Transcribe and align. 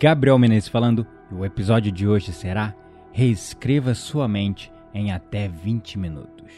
Gabriel 0.00 0.38
Menezes 0.38 0.68
falando, 0.68 1.04
e 1.28 1.34
o 1.34 1.44
episódio 1.44 1.90
de 1.90 2.06
hoje 2.06 2.32
será 2.32 2.72
Reescreva 3.10 3.94
sua 3.94 4.28
mente 4.28 4.70
em 4.94 5.10
até 5.10 5.48
20 5.48 5.98
minutos. 5.98 6.52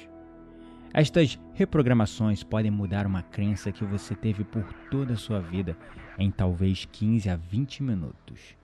Estas 0.92 1.38
reprogramações 1.55 2.42
podem 2.42 2.70
mudar 2.70 3.06
uma 3.06 3.22
crença 3.22 3.72
que 3.72 3.83
você 3.83 4.14
teve 4.14 4.44
por 4.44 4.70
toda 4.91 5.14
a 5.14 5.16
sua 5.16 5.41
vida 5.41 5.74
em 6.18 6.30
talvez 6.30 6.86
15 6.92 7.30
a 7.30 7.36
20 7.36 7.83
minutos. 7.83 8.58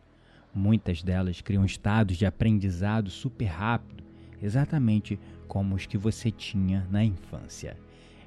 Muitas 0.55 1.03
delas 1.03 1.41
criam 1.41 1.65
estados 1.65 2.19
de 2.19 2.27
aprendizado 2.27 3.09
super 3.09 3.47
rápido, 3.47 4.05
exatamente 4.43 5.19
como 5.49 5.75
os 5.75 5.87
que 5.87 5.97
você 5.97 6.31
tinha 6.31 6.87
na 6.91 7.03
infância. 7.03 7.79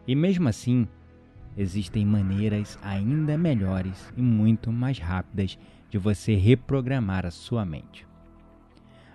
E 0.08 0.16
mesmo 0.16 0.50
assim, 0.50 0.88
existem 1.56 2.04
maneiras 2.04 2.80
ainda 2.82 3.38
melhores 3.38 4.12
e 4.18 4.22
muito 4.24 4.72
mais 4.72 4.98
rápidas 4.98 5.56
de 5.90 5.98
você 5.98 6.36
reprogramar 6.36 7.26
a 7.26 7.32
sua 7.32 7.66
mente. 7.66 8.08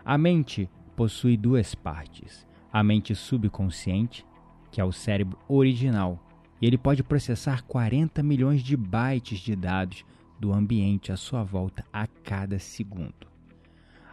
A 0.05 0.19
mente 0.19 0.69
possui 0.97 1.37
duas 1.37 1.75
partes: 1.75 2.47
a 2.73 2.83
mente 2.83 3.15
subconsciente, 3.15 4.27
que 4.71 4.81
é 4.81 4.85
o 4.85 4.93
cérebro 4.93 5.39
original, 5.49 6.21
e 6.61 6.67
ele 6.67 6.79
pode 6.79 7.03
processar 7.03 7.63
40 7.63 8.23
milhões 8.23 8.63
de 8.63 8.77
bytes 8.77 9.39
de 9.39 9.55
dados 9.55 10.05
do 10.39 10.53
ambiente 10.53 11.13
à 11.13 11.17
sua 11.17 11.43
volta 11.43 11.85
a 11.93 12.07
cada 12.07 12.59
segundo. 12.59 13.35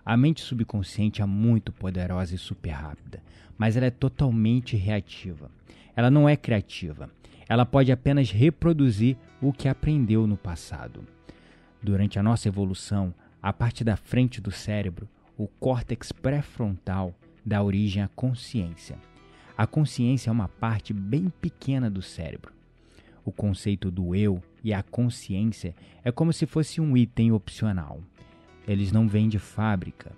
A 0.04 0.18
mente 0.18 0.42
subconsciente 0.42 1.22
é 1.22 1.26
muito 1.26 1.72
poderosa 1.72 2.36
e 2.36 2.38
super 2.38 2.72
rápida, 2.72 3.22
mas 3.58 3.78
ela 3.78 3.86
é 3.86 3.92
totalmente 3.92 4.76
reativa. 4.76 5.52
Ela 5.96 6.10
não 6.10 6.28
é 6.28 6.36
criativa. 6.36 7.10
Ela 7.48 7.66
pode 7.66 7.92
apenas 7.92 8.32
reproduzir 8.32 9.18
o 9.42 9.52
que 9.52 9.68
aprendeu 9.68 10.26
no 10.26 10.38
passado. 10.38 11.04
Durante 11.82 12.20
a 12.20 12.24
nossa 12.24 12.48
evolução, 12.48 13.14
a 13.42 13.52
parte 13.52 13.84
da 13.84 13.96
frente 13.96 14.40
do 14.40 14.52
cérebro, 14.52 15.10
o 15.38 15.48
córtex 15.48 16.12
pré-frontal, 16.12 17.16
dá 17.44 17.64
origem 17.64 18.04
à 18.04 18.08
consciência. 18.08 18.98
A 19.58 19.66
consciência 19.66 20.30
é 20.30 20.32
uma 20.32 20.48
parte 20.48 20.94
bem 20.94 21.32
pequena 21.42 21.90
do 21.90 22.02
cérebro. 22.02 22.54
O 23.26 23.32
conceito 23.32 23.90
do 23.90 24.16
eu 24.16 24.42
e 24.64 24.74
a 24.74 24.84
consciência 24.84 25.76
é 26.04 26.12
como 26.12 26.32
se 26.32 26.46
fosse 26.46 26.80
um 26.80 26.96
item 26.96 27.32
opcional. 27.32 28.00
Eles 28.68 28.92
não 28.92 29.08
vêm 29.08 29.28
de 29.28 29.40
fábrica 29.40 30.12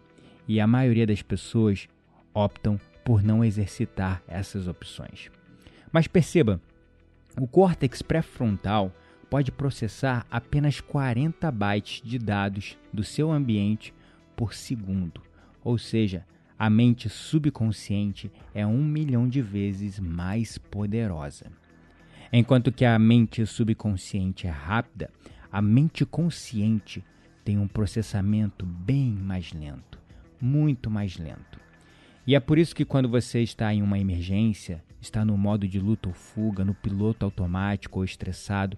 e 0.48 0.60
a 0.60 0.68
maioria 0.68 1.08
das 1.08 1.22
pessoas 1.22 1.88
optam 2.34 2.80
por 3.06 3.24
não 3.24 3.44
exercitar 3.44 4.22
essas 4.28 4.68
opções. 4.68 5.30
Mas 5.92 6.08
perceba, 6.08 6.60
o 7.40 7.48
córtex 7.48 8.02
pré-frontal 8.02 8.92
pode 9.34 9.52
processar 9.52 10.28
apenas 10.30 10.80
40 10.80 11.50
bytes 11.50 12.08
de 12.08 12.20
dados 12.20 12.78
do 12.94 13.04
seu 13.04 13.32
ambiente 13.32 13.92
por 14.36 14.54
segundo, 14.54 15.24
ou 15.64 15.76
seja, 15.76 16.24
a 16.58 16.70
mente 16.70 17.10
subconsciente 17.10 18.32
é 18.54 18.64
um 18.64 18.84
milhão 18.84 19.28
de 19.28 19.42
vezes 19.42 20.00
mais 20.00 20.60
poderosa. 20.60 21.48
Enquanto 22.32 22.72
que 22.72 22.86
a 22.86 23.00
mente 23.00 23.44
subconsciente 23.48 24.46
é 24.46 24.52
rápida, 24.52 25.10
a 25.52 25.64
mente 25.64 26.06
consciente 26.06 27.04
tem 27.44 27.58
um 27.58 27.68
processamento 27.68 28.68
bem 28.68 29.10
mais 29.10 29.52
lento, 29.52 29.98
muito 30.40 30.92
mais 30.92 31.18
lento. 31.18 31.60
E 32.28 32.36
é 32.36 32.40
por 32.40 32.60
isso 32.60 32.76
que 32.76 32.86
quando 32.86 33.10
você 33.10 33.42
está 33.42 33.74
em 33.74 33.82
uma 33.82 33.98
emergência, 33.98 34.84
está 35.02 35.26
no 35.26 35.36
modo 35.36 35.68
de 35.68 35.80
luta 35.80 36.08
ou 36.08 36.14
fuga, 36.14 36.64
no 36.64 36.76
piloto 36.76 37.26
automático 37.26 37.98
ou 37.98 38.06
estressado, 38.06 38.78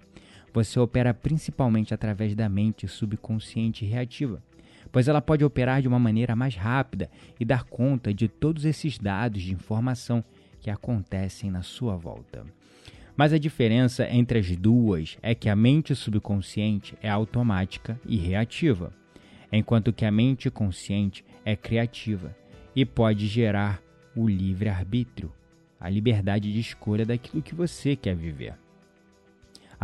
você 0.56 0.80
opera 0.80 1.12
principalmente 1.12 1.92
através 1.92 2.34
da 2.34 2.48
mente 2.48 2.88
subconsciente 2.88 3.84
reativa, 3.84 4.42
pois 4.90 5.06
ela 5.06 5.20
pode 5.20 5.44
operar 5.44 5.82
de 5.82 5.88
uma 5.88 5.98
maneira 5.98 6.34
mais 6.34 6.54
rápida 6.54 7.10
e 7.38 7.44
dar 7.44 7.64
conta 7.64 8.14
de 8.14 8.26
todos 8.26 8.64
esses 8.64 8.96
dados 8.96 9.42
de 9.42 9.52
informação 9.52 10.24
que 10.58 10.70
acontecem 10.70 11.50
na 11.50 11.60
sua 11.60 11.94
volta. 11.94 12.42
Mas 13.14 13.34
a 13.34 13.38
diferença 13.38 14.08
entre 14.08 14.38
as 14.38 14.56
duas 14.56 15.18
é 15.20 15.34
que 15.34 15.50
a 15.50 15.54
mente 15.54 15.94
subconsciente 15.94 16.96
é 17.02 17.10
automática 17.10 18.00
e 18.06 18.16
reativa, 18.16 18.94
enquanto 19.52 19.92
que 19.92 20.06
a 20.06 20.10
mente 20.10 20.50
consciente 20.50 21.22
é 21.44 21.54
criativa 21.54 22.34
e 22.74 22.86
pode 22.86 23.26
gerar 23.26 23.82
o 24.14 24.26
livre-arbítrio, 24.26 25.30
a 25.78 25.90
liberdade 25.90 26.50
de 26.50 26.60
escolha 26.60 27.04
daquilo 27.04 27.42
que 27.42 27.54
você 27.54 27.94
quer 27.94 28.16
viver. 28.16 28.54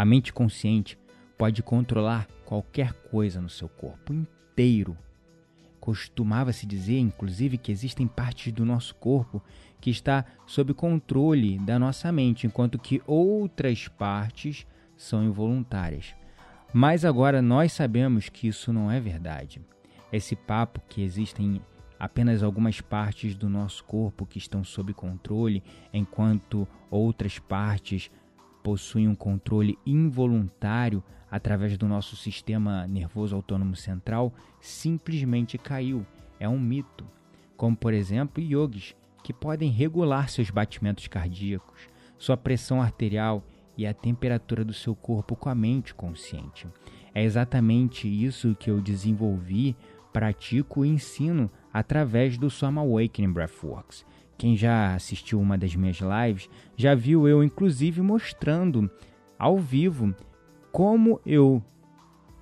A 0.02 0.04
mente 0.04 0.32
consciente 0.32 0.98
pode 1.38 1.62
controlar 1.62 2.26
qualquer 2.44 2.92
coisa 2.92 3.40
no 3.40 3.48
seu 3.48 3.68
corpo 3.68 4.12
inteiro. 4.12 4.98
Costumava-se 5.78 6.66
dizer, 6.66 6.98
inclusive, 6.98 7.56
que 7.56 7.70
existem 7.70 8.08
partes 8.08 8.52
do 8.52 8.66
nosso 8.66 8.96
corpo 8.96 9.40
que 9.80 9.90
está 9.90 10.24
sob 10.44 10.74
controle 10.74 11.56
da 11.60 11.78
nossa 11.78 12.10
mente, 12.10 12.48
enquanto 12.48 12.80
que 12.80 13.00
outras 13.06 13.86
partes 13.86 14.66
são 14.96 15.22
involuntárias. 15.22 16.16
Mas 16.72 17.04
agora 17.04 17.40
nós 17.40 17.72
sabemos 17.72 18.28
que 18.28 18.48
isso 18.48 18.72
não 18.72 18.90
é 18.90 18.98
verdade. 18.98 19.62
Esse 20.12 20.34
papo 20.34 20.80
que 20.88 21.00
existem 21.00 21.62
apenas 21.96 22.42
algumas 22.42 22.80
partes 22.80 23.36
do 23.36 23.48
nosso 23.48 23.84
corpo 23.84 24.26
que 24.26 24.38
estão 24.38 24.64
sob 24.64 24.92
controle, 24.92 25.62
enquanto 25.92 26.66
outras 26.90 27.38
partes 27.38 28.10
possuem 28.62 29.08
um 29.08 29.14
controle 29.14 29.78
involuntário 29.84 31.02
através 31.30 31.76
do 31.78 31.88
nosso 31.88 32.14
sistema 32.16 32.86
nervoso 32.86 33.34
autônomo 33.34 33.74
central 33.74 34.32
simplesmente 34.60 35.56
caiu. 35.58 36.06
É 36.38 36.48
um 36.48 36.60
mito. 36.60 37.06
Como, 37.56 37.76
por 37.76 37.94
exemplo, 37.94 38.42
yogis, 38.42 38.94
que 39.22 39.32
podem 39.32 39.70
regular 39.70 40.28
seus 40.28 40.50
batimentos 40.50 41.06
cardíacos, 41.06 41.88
sua 42.18 42.36
pressão 42.36 42.82
arterial 42.82 43.44
e 43.76 43.86
a 43.86 43.94
temperatura 43.94 44.64
do 44.64 44.72
seu 44.72 44.94
corpo 44.94 45.34
com 45.34 45.48
a 45.48 45.54
mente 45.54 45.94
consciente. 45.94 46.66
É 47.14 47.22
exatamente 47.22 48.08
isso 48.08 48.56
que 48.58 48.70
eu 48.70 48.80
desenvolvi, 48.80 49.76
pratico 50.12 50.84
e 50.84 50.88
ensino 50.88 51.50
através 51.72 52.36
do 52.36 52.50
Soma 52.50 52.80
Awakening 52.82 53.32
Breathworks 53.32 54.04
quem 54.42 54.56
já 54.56 54.96
assistiu 54.96 55.40
uma 55.40 55.56
das 55.56 55.76
minhas 55.76 55.98
lives 56.00 56.50
já 56.76 56.96
viu 56.96 57.28
eu, 57.28 57.44
inclusive, 57.44 58.02
mostrando 58.02 58.90
ao 59.38 59.56
vivo 59.56 60.12
como 60.72 61.20
eu, 61.24 61.62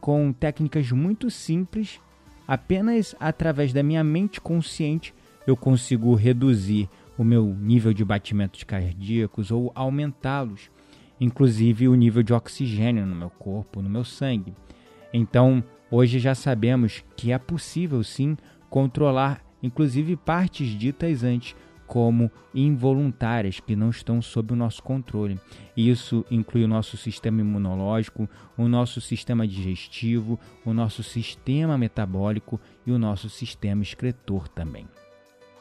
com 0.01 0.33
técnicas 0.33 0.91
muito 0.93 1.31
simples, 1.31 2.01
apenas 2.49 3.15
através 3.21 3.75
da 3.75 3.83
minha 3.83 4.03
mente 4.03 4.41
consciente, 4.41 5.13
eu 5.47 5.55
consigo 5.55 6.15
reduzir 6.15 6.89
o 7.19 7.23
meu 7.23 7.45
nível 7.45 7.93
de 7.93 8.03
batimentos 8.03 8.63
cardíacos 8.63 9.51
ou 9.51 9.71
aumentá-los, 9.75 10.71
inclusive 11.21 11.87
o 11.87 11.95
nível 11.95 12.23
de 12.23 12.33
oxigênio 12.33 13.05
no 13.05 13.15
meu 13.15 13.29
corpo, 13.29 13.83
no 13.83 13.91
meu 13.91 14.05
sangue. 14.05 14.55
Então, 15.13 15.63
hoje 15.91 16.19
já 16.19 16.35
sabemos 16.35 17.05
que 17.17 17.33
é 17.33 17.39
possível 17.39 18.03
sim 18.03 18.37
controlar 18.69 19.43
inclusive 19.63 20.17
partes 20.17 20.69
ditas 20.69 21.23
antes 21.23 21.55
como 21.87 22.31
involuntárias 22.55 23.59
que 23.59 23.75
não 23.75 23.91
estão 23.91 24.23
sob 24.23 24.53
o 24.53 24.57
nosso 24.57 24.81
controle. 24.81 25.41
Isso 25.77 26.25
inclui 26.31 26.63
o 26.63 26.69
nosso 26.69 26.97
sistema 26.97 27.41
imunológico, 27.41 28.29
o 28.57 28.69
nosso 28.69 29.01
sistema 29.01 29.47
digestivo, 29.47 30.39
o 30.65 30.73
nosso 30.73 31.03
sistema 31.03 31.77
metabólico 31.77 32.61
e 32.87 32.93
o 32.93 32.99
nosso 32.99 33.29
sistema 33.29 33.83
excretor 33.83 34.47
também. 34.47 34.87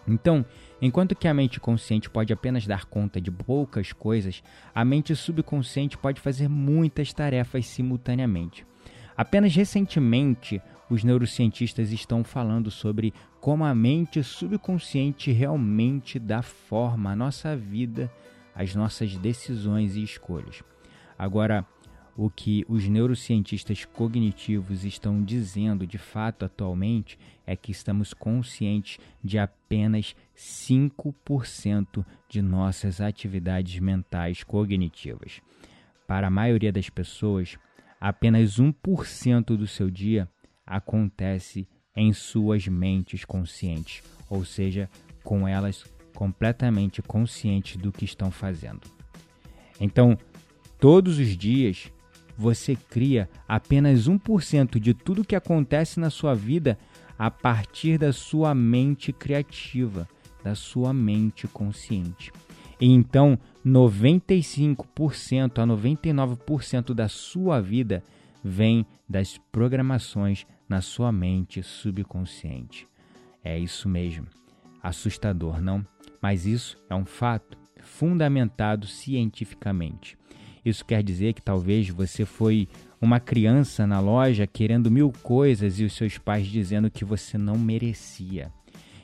Então, 0.07 0.45
enquanto 0.79 1.15
que 1.15 1.27
a 1.27 1.33
mente 1.33 1.59
consciente 1.59 2.09
pode 2.11 2.31
apenas 2.31 2.67
dar 2.67 2.85
conta 2.85 3.19
de 3.19 3.31
poucas 3.31 3.91
coisas, 3.91 4.43
a 4.73 4.85
mente 4.85 5.15
subconsciente 5.15 5.97
pode 5.97 6.21
fazer 6.21 6.47
muitas 6.47 7.11
tarefas 7.11 7.65
simultaneamente. 7.65 8.67
Apenas 9.19 9.53
recentemente, 9.53 10.61
os 10.89 11.03
neurocientistas 11.03 11.91
estão 11.91 12.23
falando 12.23 12.71
sobre 12.71 13.13
como 13.41 13.65
a 13.65 13.75
mente 13.75 14.23
subconsciente 14.23 15.29
realmente 15.33 16.17
dá 16.17 16.41
forma 16.41 17.11
à 17.11 17.15
nossa 17.17 17.53
vida, 17.53 18.09
às 18.55 18.73
nossas 18.73 19.17
decisões 19.17 19.97
e 19.97 20.03
escolhas. 20.03 20.63
Agora, 21.17 21.65
o 22.15 22.29
que 22.29 22.63
os 22.69 22.87
neurocientistas 22.87 23.83
cognitivos 23.83 24.85
estão 24.85 25.21
dizendo 25.21 25.85
de 25.85 25.97
fato 25.97 26.45
atualmente 26.45 27.19
é 27.45 27.57
que 27.57 27.73
estamos 27.73 28.13
conscientes 28.13 28.99
de 29.21 29.37
apenas 29.37 30.15
5% 30.33 32.05
de 32.29 32.41
nossas 32.41 33.01
atividades 33.01 33.81
mentais 33.81 34.45
cognitivas. 34.45 35.41
Para 36.07 36.27
a 36.27 36.31
maioria 36.31 36.71
das 36.71 36.89
pessoas, 36.89 37.59
apenas 37.99 38.57
1% 38.57 39.57
do 39.57 39.67
seu 39.67 39.89
dia 39.89 40.27
acontece 40.65 41.67
em 41.95 42.13
suas 42.13 42.67
mentes 42.67 43.25
conscientes, 43.25 44.03
ou 44.29 44.45
seja, 44.45 44.89
com 45.23 45.47
elas 45.47 45.83
completamente 46.13 47.01
conscientes 47.01 47.77
do 47.77 47.91
que 47.91 48.05
estão 48.05 48.31
fazendo. 48.31 48.81
Então, 49.79 50.17
todos 50.79 51.17
os 51.17 51.37
dias, 51.37 51.91
você 52.37 52.75
cria 52.75 53.29
apenas 53.47 54.07
1% 54.07 54.79
de 54.79 54.93
tudo 54.93 55.25
que 55.25 55.35
acontece 55.35 55.99
na 55.99 56.09
sua 56.09 56.33
vida 56.33 56.77
a 57.17 57.29
partir 57.29 57.97
da 57.97 58.13
sua 58.13 58.55
mente 58.55 59.11
criativa, 59.11 60.07
da 60.41 60.55
sua 60.55 60.93
mente 60.93 61.47
consciente. 61.47 62.31
Então, 62.79 63.37
95% 63.65 65.59
a 65.59 65.67
99% 65.67 66.93
da 66.93 67.09
sua 67.09 67.61
vida 67.61 68.03
vem 68.43 68.85
das 69.07 69.37
programações 69.51 70.45
na 70.67 70.81
sua 70.81 71.11
mente 71.11 71.61
subconsciente. 71.61 72.87
É 73.43 73.57
isso 73.57 73.89
mesmo. 73.89 74.27
Assustador, 74.81 75.61
não? 75.61 75.85
Mas 76.21 76.45
isso 76.45 76.77
é 76.89 76.95
um 76.95 77.05
fato 77.05 77.57
fundamentado 77.81 78.87
cientificamente. 78.87 80.17
Isso 80.63 80.85
quer 80.85 81.01
dizer 81.01 81.33
que 81.33 81.41
talvez 81.41 81.89
você 81.89 82.25
foi 82.25 82.67
uma 83.01 83.19
criança 83.19 83.87
na 83.87 83.99
loja 83.99 84.45
querendo 84.45 84.91
mil 84.91 85.11
coisas 85.23 85.79
e 85.79 85.85
os 85.85 85.93
seus 85.93 86.17
pais 86.17 86.47
dizendo 86.47 86.91
que 86.91 87.05
você 87.05 87.37
não 87.37 87.57
merecia. 87.57 88.51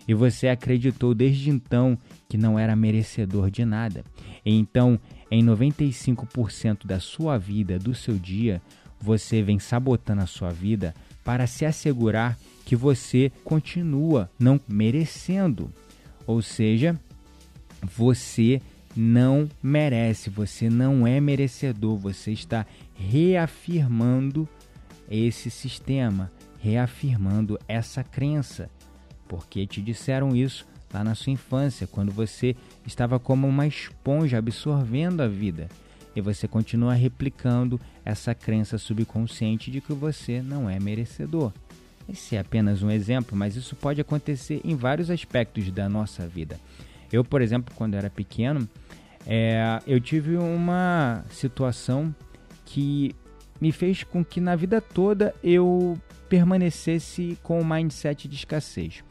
E 0.08 0.14
você 0.14 0.48
acreditou 0.48 1.14
desde 1.14 1.50
então 1.50 1.98
que 2.30 2.38
não 2.38 2.58
era 2.60 2.76
merecedor 2.76 3.50
de 3.50 3.66
nada. 3.66 4.04
Então, 4.46 5.00
em 5.32 5.44
95% 5.44 6.86
da 6.86 7.00
sua 7.00 7.38
vida, 7.38 7.80
do 7.80 7.96
seu 7.96 8.18
dia, 8.18 8.62
você 9.00 9.42
vem 9.42 9.60
sabotando 9.60 10.22
a 10.22 10.28
sua 10.28 10.52
vida 10.52 10.94
para 11.24 11.48
se 11.48 11.66
assegurar 11.66 12.38
que 12.66 12.76
você 12.76 13.32
continua 13.44 14.30
não 14.40 14.60
merecendo. 14.68 15.72
Ou 16.28 16.42
seja, 16.42 17.00
você 17.82 18.62
não 18.96 19.50
merece, 19.62 20.30
você 20.30 20.70
não 20.70 21.06
é 21.06 21.20
merecedor, 21.20 21.98
você 21.98 22.32
está 22.32 22.66
reafirmando 22.96 24.48
esse 25.10 25.52
sistema, 25.52 26.32
reafirmando 26.60 27.60
essa 27.68 28.04
crença, 28.04 28.70
porque 29.28 29.66
te 29.66 29.82
disseram 29.82 30.36
isso 30.36 30.66
lá 30.94 31.04
na 31.04 31.16
sua 31.16 31.34
infância, 31.34 31.88
quando 31.88 32.12
você 32.12 32.56
estava 32.86 33.20
como 33.20 33.48
uma 33.48 33.68
esponja 33.68 34.38
absorvendo 34.38 35.22
a 35.22 35.28
vida 35.28 35.68
e 36.16 36.22
você 36.22 36.48
continua 36.48 36.94
replicando 36.94 37.80
essa 38.06 38.34
crença 38.34 38.78
subconsciente 38.78 39.70
de 39.70 39.82
que 39.82 39.94
você 39.94 40.42
não 40.42 40.70
é 40.70 40.80
merecedor. 40.80 41.52
Esse 42.08 42.36
é 42.36 42.40
apenas 42.40 42.82
um 42.82 42.90
exemplo, 42.90 43.36
mas 43.36 43.56
isso 43.56 43.76
pode 43.76 44.00
acontecer 44.00 44.62
em 44.64 44.76
vários 44.76 45.10
aspectos 45.10 45.70
da 45.72 45.90
nossa 45.90 46.28
vida. 46.28 46.60
Eu, 47.12 47.24
por 47.24 47.42
exemplo, 47.42 47.74
quando 47.76 47.96
era 47.96 48.10
pequeno, 48.10 48.70
é, 49.26 49.80
eu 49.86 50.00
tive 50.00 50.38
uma 50.38 51.26
situação 51.30 52.16
que 52.64 53.14
me 53.60 53.72
fez 53.72 54.04
com 54.04 54.24
que 54.24 54.40
na 54.40 54.56
vida 54.56 54.80
toda 54.80 55.34
eu 55.44 55.98
permanecesse 56.30 57.38
com 57.42 57.60
o 57.60 57.66
mindset 57.66 58.28
de 58.28 58.36
escassez. 58.36 59.04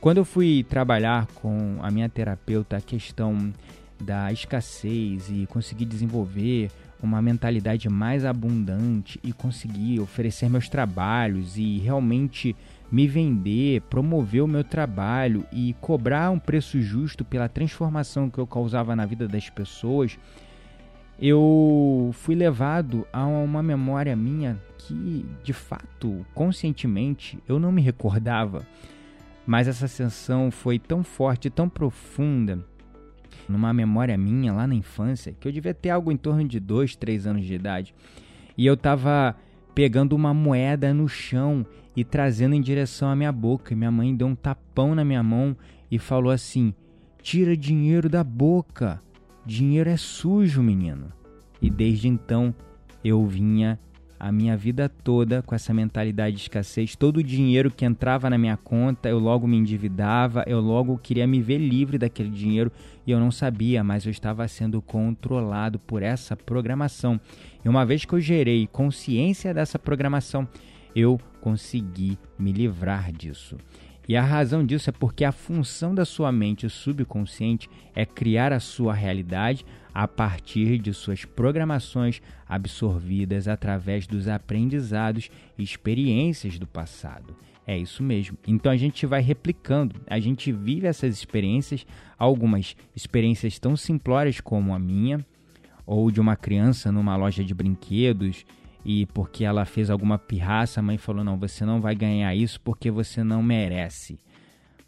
Quando 0.00 0.18
eu 0.18 0.24
fui 0.24 0.64
trabalhar 0.68 1.26
com 1.34 1.78
a 1.80 1.90
minha 1.90 2.08
terapeuta 2.08 2.76
a 2.76 2.80
questão 2.80 3.52
da 4.00 4.30
escassez 4.32 5.30
e 5.30 5.46
conseguir 5.46 5.86
desenvolver 5.86 6.70
uma 7.02 7.20
mentalidade 7.20 7.88
mais 7.88 8.24
abundante 8.24 9.20
e 9.22 9.32
conseguir 9.32 10.00
oferecer 10.00 10.48
meus 10.48 10.68
trabalhos 10.68 11.56
e 11.56 11.78
realmente 11.78 12.56
me 12.90 13.06
vender, 13.06 13.82
promover 13.82 14.42
o 14.42 14.48
meu 14.48 14.64
trabalho 14.64 15.44
e 15.52 15.74
cobrar 15.80 16.30
um 16.30 16.38
preço 16.38 16.80
justo 16.80 17.24
pela 17.24 17.48
transformação 17.48 18.30
que 18.30 18.38
eu 18.38 18.46
causava 18.46 18.94
na 18.94 19.04
vida 19.04 19.26
das 19.26 19.50
pessoas, 19.50 20.18
eu 21.18 22.10
fui 22.12 22.34
levado 22.34 23.06
a 23.12 23.26
uma 23.26 23.62
memória 23.62 24.14
minha 24.16 24.60
que, 24.78 25.24
de 25.42 25.52
fato, 25.52 26.24
conscientemente, 26.34 27.38
eu 27.48 27.58
não 27.58 27.72
me 27.72 27.80
recordava. 27.80 28.66
Mas 29.46 29.68
essa 29.68 29.86
sensação 29.86 30.50
foi 30.50 30.78
tão 30.78 31.04
forte, 31.04 31.50
tão 31.50 31.68
profunda, 31.68 32.64
numa 33.48 33.72
memória 33.72 34.16
minha 34.16 34.52
lá 34.52 34.66
na 34.66 34.74
infância, 34.74 35.34
que 35.38 35.46
eu 35.46 35.52
devia 35.52 35.74
ter 35.74 35.90
algo 35.90 36.10
em 36.10 36.16
torno 36.16 36.46
de 36.46 36.58
2, 36.58 36.96
3 36.96 37.26
anos 37.26 37.44
de 37.44 37.54
idade. 37.54 37.94
E 38.56 38.64
eu 38.64 38.76
tava 38.76 39.36
pegando 39.74 40.14
uma 40.14 40.32
moeda 40.32 40.94
no 40.94 41.08
chão 41.08 41.66
e 41.96 42.04
trazendo 42.04 42.54
em 42.54 42.60
direção 42.60 43.08
à 43.08 43.16
minha 43.16 43.32
boca. 43.32 43.72
E 43.72 43.76
minha 43.76 43.90
mãe 43.90 44.14
deu 44.14 44.26
um 44.26 44.34
tapão 44.34 44.94
na 44.94 45.04
minha 45.04 45.22
mão 45.22 45.56
e 45.90 45.98
falou 45.98 46.30
assim: 46.30 46.72
Tira 47.20 47.56
dinheiro 47.56 48.08
da 48.08 48.22
boca. 48.24 49.02
Dinheiro 49.46 49.90
é 49.90 49.96
sujo, 49.96 50.62
menino. 50.62 51.12
E 51.60 51.68
desde 51.70 52.08
então 52.08 52.54
eu 53.04 53.26
vinha 53.26 53.78
a 54.18 54.32
minha 54.32 54.56
vida 54.56 54.88
toda 54.88 55.42
com 55.42 55.54
essa 55.54 55.74
mentalidade 55.74 56.36
de 56.36 56.42
escassez. 56.42 56.96
Todo 56.96 57.18
o 57.18 57.22
dinheiro 57.22 57.70
que 57.70 57.84
entrava 57.84 58.30
na 58.30 58.38
minha 58.38 58.56
conta, 58.56 59.08
eu 59.08 59.18
logo 59.18 59.46
me 59.46 59.58
endividava, 59.58 60.44
eu 60.46 60.60
logo 60.60 60.96
queria 60.96 61.26
me 61.26 61.42
ver 61.42 61.58
livre 61.58 61.98
daquele 61.98 62.30
dinheiro 62.30 62.72
e 63.06 63.10
eu 63.10 63.20
não 63.20 63.30
sabia, 63.30 63.84
mas 63.84 64.06
eu 64.06 64.10
estava 64.10 64.48
sendo 64.48 64.80
controlado 64.80 65.78
por 65.78 66.02
essa 66.02 66.34
programação. 66.34 67.20
E 67.62 67.68
uma 67.68 67.84
vez 67.84 68.06
que 68.06 68.14
eu 68.14 68.20
gerei 68.20 68.66
consciência 68.66 69.52
dessa 69.52 69.78
programação, 69.78 70.48
eu 70.96 71.20
consegui 71.42 72.16
me 72.38 72.50
livrar 72.50 73.12
disso. 73.12 73.58
E 74.06 74.16
a 74.16 74.22
razão 74.22 74.64
disso 74.64 74.90
é 74.90 74.92
porque 74.92 75.24
a 75.24 75.32
função 75.32 75.94
da 75.94 76.04
sua 76.04 76.30
mente 76.30 76.68
subconsciente 76.68 77.68
é 77.94 78.04
criar 78.04 78.52
a 78.52 78.60
sua 78.60 78.92
realidade 78.92 79.64
a 79.94 80.06
partir 80.06 80.78
de 80.78 80.92
suas 80.92 81.24
programações 81.24 82.20
absorvidas 82.46 83.48
através 83.48 84.06
dos 84.06 84.28
aprendizados 84.28 85.30
e 85.56 85.62
experiências 85.62 86.58
do 86.58 86.66
passado. 86.66 87.34
É 87.66 87.78
isso 87.78 88.02
mesmo. 88.02 88.36
Então 88.46 88.70
a 88.70 88.76
gente 88.76 89.06
vai 89.06 89.22
replicando, 89.22 89.96
a 90.06 90.20
gente 90.20 90.52
vive 90.52 90.86
essas 90.86 91.14
experiências, 91.14 91.86
algumas 92.18 92.76
experiências 92.94 93.58
tão 93.58 93.74
simplórias 93.74 94.38
como 94.38 94.74
a 94.74 94.78
minha, 94.78 95.24
ou 95.86 96.10
de 96.10 96.20
uma 96.20 96.36
criança 96.36 96.92
numa 96.92 97.16
loja 97.16 97.42
de 97.42 97.54
brinquedos 97.54 98.44
e 98.84 99.06
porque 99.06 99.44
ela 99.44 99.64
fez 99.64 99.88
alguma 99.88 100.18
pirraça, 100.18 100.80
a 100.80 100.82
mãe 100.82 100.98
falou: 100.98 101.24
não, 101.24 101.38
você 101.38 101.64
não 101.64 101.80
vai 101.80 101.94
ganhar 101.94 102.34
isso 102.34 102.60
porque 102.60 102.90
você 102.90 103.24
não 103.24 103.42
merece. 103.42 104.18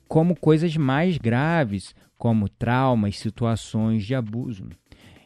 Como 0.06 0.36
coisas 0.36 0.76
mais 0.76 1.16
graves, 1.18 1.94
como 2.18 2.48
traumas, 2.48 3.18
situações 3.18 4.04
de 4.04 4.14
abuso. 4.14 4.68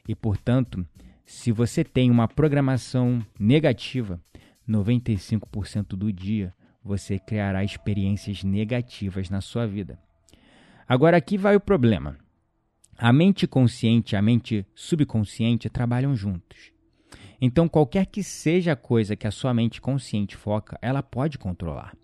E 0.08 0.14
portanto, 0.14 0.86
se 1.26 1.52
você 1.52 1.84
tem 1.84 2.10
uma 2.10 2.26
programação 2.26 3.24
negativa, 3.38 4.20
95% 4.68 5.88
do 5.88 6.12
dia 6.12 6.54
você 6.82 7.18
criará 7.18 7.62
experiências 7.62 8.42
negativas 8.42 9.28
na 9.28 9.40
sua 9.40 9.66
vida. 9.66 9.98
Agora 10.88 11.16
aqui 11.16 11.36
vai 11.36 11.54
o 11.54 11.60
problema. 11.60 12.16
A 12.96 13.12
mente 13.12 13.46
consciente 13.46 14.14
e 14.14 14.16
a 14.16 14.22
mente 14.22 14.66
subconsciente 14.74 15.68
trabalham 15.68 16.14
juntos. 16.14 16.72
Então, 17.40 17.68
qualquer 17.68 18.06
que 18.06 18.22
seja 18.22 18.72
a 18.72 18.76
coisa 18.76 19.16
que 19.16 19.26
a 19.26 19.30
sua 19.30 19.54
mente 19.54 19.80
consciente 19.80 20.36
foca, 20.36 20.78
ela 20.82 21.02
pode 21.02 21.38
controlar. 21.38 21.96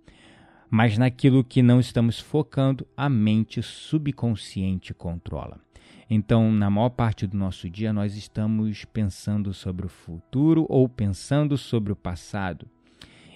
Mas 0.71 0.99
naquilo 0.99 1.45
que 1.45 1.63
não 1.63 1.79
estamos 1.79 2.19
focando, 2.19 2.87
a 2.97 3.09
mente 3.09 3.63
subconsciente 3.63 4.93
controla. 4.93 5.61
Então, 6.09 6.53
na 6.53 6.71
maior 6.71 6.91
parte 6.91 7.27
do 7.27 7.37
nosso 7.37 7.69
dia, 7.69 7.93
nós 7.93 8.17
estamos 8.17 8.85
pensando 8.85 9.53
sobre 9.53 9.87
o 9.87 9.89
futuro 9.89 10.65
ou 10.69 10.89
pensando 10.89 11.59
sobre 11.59 11.93
o 11.93 11.97
passado. 11.97 12.67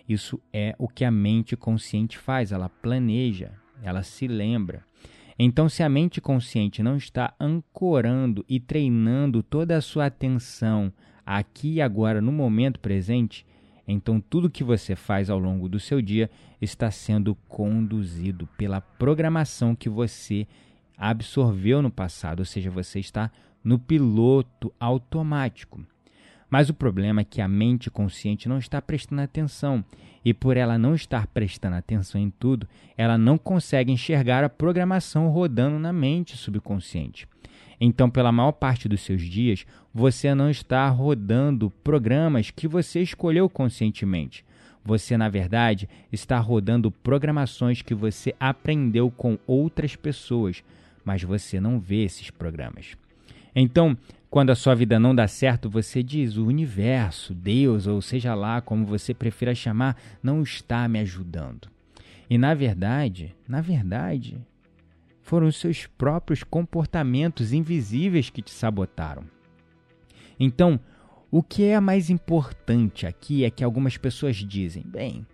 Isso 0.09 0.41
é 0.53 0.75
o 0.79 0.89
que 0.89 1.05
a 1.05 1.11
mente 1.11 1.57
consciente 1.57 2.19
faz, 2.19 2.53
ela 2.53 2.69
planeja, 2.69 3.53
ela 3.83 4.03
se 4.03 4.27
lembra. 4.27 4.85
Então, 5.39 5.69
se 5.69 5.83
a 5.83 5.89
mente 5.89 6.21
consciente 6.21 6.83
não 6.83 6.97
está 6.97 7.35
ancorando 7.41 8.45
e 8.49 8.61
treinando 8.61 9.43
toda 9.43 9.77
a 9.77 9.81
sua 9.81 10.07
atenção 10.07 10.93
aqui 11.39 11.75
e 11.75 11.81
agora, 11.81 12.21
no 12.21 12.33
momento 12.33 12.81
presente, 12.81 13.47
então 13.87 14.21
tudo 14.21 14.51
que 14.51 14.65
você 14.65 14.97
faz 14.97 15.31
ao 15.31 15.39
longo 15.39 15.69
do 15.69 15.79
seu 15.79 16.03
dia 16.03 16.29
está 16.61 16.91
sendo 16.91 17.37
conduzido 17.49 18.49
pela 18.59 18.81
programação 18.81 19.77
que 19.77 19.89
você 19.89 20.47
absorveu 20.97 21.81
no 21.81 21.91
passado, 21.91 22.41
ou 22.41 22.45
seja, 22.45 22.71
você 22.71 22.99
está 22.99 23.31
no 23.63 23.79
piloto 23.79 24.73
automático. 24.81 25.81
Mas 26.49 26.69
o 26.69 26.75
problema 26.75 27.21
é 27.21 27.25
que 27.25 27.41
a 27.41 27.47
mente 27.47 27.91
consciente 27.91 28.49
não 28.49 28.59
está 28.59 28.83
prestando 28.83 29.23
atenção, 29.23 29.85
e 30.25 30.35
por 30.35 30.57
ela 30.57 30.77
não 30.77 30.95
estar 30.95 31.29
prestando 31.29 31.77
atenção 31.77 32.21
em 32.21 32.29
tudo, 32.29 32.69
ela 32.97 33.17
não 33.17 33.39
consegue 33.39 33.93
enxergar 33.93 34.43
a 34.43 34.49
programação 34.49 35.29
rodando 35.29 35.79
na 35.79 35.93
mente 35.93 36.37
subconsciente. 36.37 37.29
Então, 37.81 38.11
pela 38.11 38.31
maior 38.31 38.53
parte 38.53 38.89
dos 38.89 39.01
seus 39.01 39.23
dias, 39.23 39.65
você 39.93 40.35
não 40.35 40.51
está 40.51 40.87
rodando 40.89 41.71
programas 41.83 42.51
que 42.51 42.69
você 42.69 43.01
escolheu 43.01 43.49
conscientemente. 43.49 44.45
Você, 44.85 45.17
na 45.17 45.29
verdade, 45.29 45.89
está 46.13 46.39
rodando 46.39 46.91
programações 46.91 47.81
que 47.83 47.95
você 47.95 48.35
aprendeu 48.39 49.11
com 49.11 49.39
outras 49.47 49.97
pessoas, 49.97 50.63
mas 51.05 51.23
você 51.23 51.59
não 51.61 51.81
vê 51.81 52.05
esses 52.05 52.31
programas. 52.31 52.97
Então, 53.55 53.97
quando 54.31 54.51
a 54.51 54.55
sua 54.55 54.75
vida 54.75 54.99
não 54.99 55.15
dá 55.15 55.27
certo, 55.27 55.69
você 55.69 56.03
diz: 56.03 56.37
o 56.37 56.47
universo, 56.47 57.35
Deus, 57.35 57.87
ou 57.87 58.01
seja 58.01 58.35
lá 58.35 58.61
como 58.61 58.87
você 58.87 59.13
prefira 59.13 59.55
chamar, 59.55 60.01
não 60.23 60.43
está 60.43 60.87
me 60.87 61.01
ajudando. 61.01 61.69
E 62.29 62.39
na 62.39 62.55
verdade, 62.55 63.35
na 63.49 63.61
verdade, 63.61 64.39
foram 65.31 65.47
os 65.47 65.61
seus 65.61 65.87
próprios 65.87 66.43
comportamentos 66.43 67.53
invisíveis 67.53 68.31
que 68.31 68.43
te 68.43 68.51
sabotaram. 68.51 69.23
Então, 70.41 70.81
o 71.31 71.41
que 71.41 71.67
é 71.67 71.79
mais 71.79 72.11
importante 72.11 73.07
aqui 73.07 73.45
é 73.45 73.51
que 73.51 73.63
algumas 73.63 73.97
pessoas 73.97 74.35
dizem: 74.35 74.83
bem, 74.85 75.25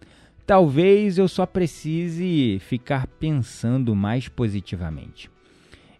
talvez 0.46 1.16
eu 1.16 1.26
só 1.26 1.46
precise 1.46 2.58
ficar 2.60 3.06
pensando 3.06 3.96
mais 3.96 4.28
positivamente. 4.28 5.30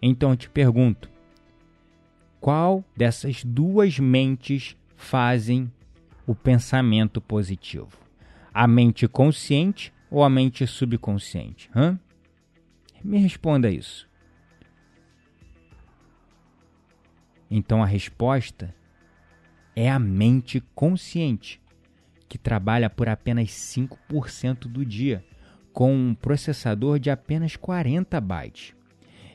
Então 0.03 0.33
eu 0.33 0.37
te 0.37 0.51
pergunto: 0.51 1.09
qual 2.39 2.85
dessas 2.95 3.43
duas 3.43 3.99
mentes 3.99 4.77
fazem 4.95 5.73
o 6.27 6.35
pensamento 6.35 7.19
positivo? 7.19 7.97
A 8.53 8.67
mente 8.69 9.09
consciente 9.09 9.91
ou 10.11 10.23
a 10.23 10.29
mente 10.29 10.67
subconsciente? 10.67 11.71
Hã? 11.75 11.99
Me 13.03 13.19
responda 13.19 13.71
isso. 13.71 14.09
Então 17.51 17.83
a 17.83 17.87
resposta 17.87 18.75
é 19.75 19.91
a 19.91 19.99
mente 19.99 20.61
consciente, 20.75 21.61
que 22.29 22.39
trabalha 22.39 22.91
por 22.91 23.09
apenas 23.09 23.51
5% 23.51 24.67
do 24.67 24.85
dia, 24.85 25.25
com 25.73 25.95
um 25.95 26.15
processador 26.15 26.99
de 26.99 27.11
apenas 27.11 27.55
40 27.55 28.21
bytes. 28.21 28.75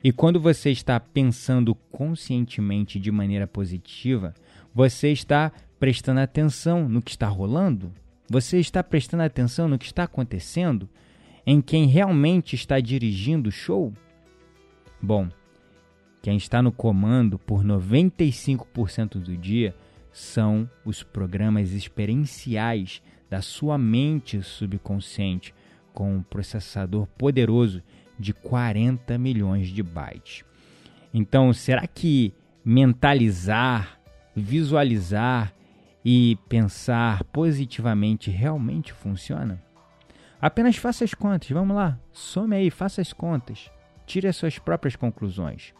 E 0.04 0.12
quando 0.12 0.40
você 0.40 0.72
está 0.72 1.00
pensando 1.00 1.76
conscientemente 1.76 3.00
de 3.00 3.12
maneira 3.12 3.46
positiva, 3.46 4.34
você 4.74 5.12
está 5.12 5.52
prestando 5.80 6.20
atenção 6.20 6.90
no 6.90 7.02
que 7.02 7.12
está 7.12 7.28
rolando? 7.28 7.94
Você 8.28 8.60
está 8.60 8.84
prestando 8.84 9.24
atenção 9.24 9.68
no 9.68 9.78
que 9.78 9.86
está 9.86 10.04
acontecendo? 10.04 10.90
Em 11.46 11.62
quem 11.62 11.88
realmente 11.88 12.56
está 12.56 12.80
dirigindo 12.80 13.50
o 13.50 13.52
show? 13.52 13.94
Bom, 15.02 15.28
quem 16.22 16.38
está 16.38 16.62
no 16.62 16.72
comando 16.72 17.40
por 17.40 17.64
95% 17.64 19.20
do 19.20 19.36
dia 19.36 19.76
são 20.12 20.70
os 20.86 21.02
programas 21.02 21.72
experienciais 21.72 23.02
da 23.30 23.42
sua 23.42 23.78
mente 23.78 24.44
subconsciente, 24.44 25.54
com 25.94 26.18
um 26.18 26.22
processador 26.22 27.08
poderoso 27.18 27.82
de 28.20 28.34
40 28.34 29.18
milhões 29.18 29.70
de 29.70 29.82
bytes. 29.82 30.44
Então, 31.14 31.52
será 31.54 31.88
que 31.88 32.34
mentalizar, 32.64 34.00
visualizar 34.36 35.54
e 36.06 36.38
pensar 36.48 37.24
positivamente 37.26 38.30
realmente 38.30 38.94
funciona? 38.94 39.62
Apenas 40.42 40.76
faça 40.76 41.04
as 41.04 41.14
contas, 41.14 41.50
vamos 41.52 41.76
lá, 41.76 42.00
some 42.12 42.56
aí, 42.56 42.72
faça 42.72 43.00
as 43.00 43.14
contas, 43.14 43.70
tire 44.08 44.28
as 44.28 44.36
suas 44.36 44.58
próprias 44.58 44.96
conclusões. 44.96 45.74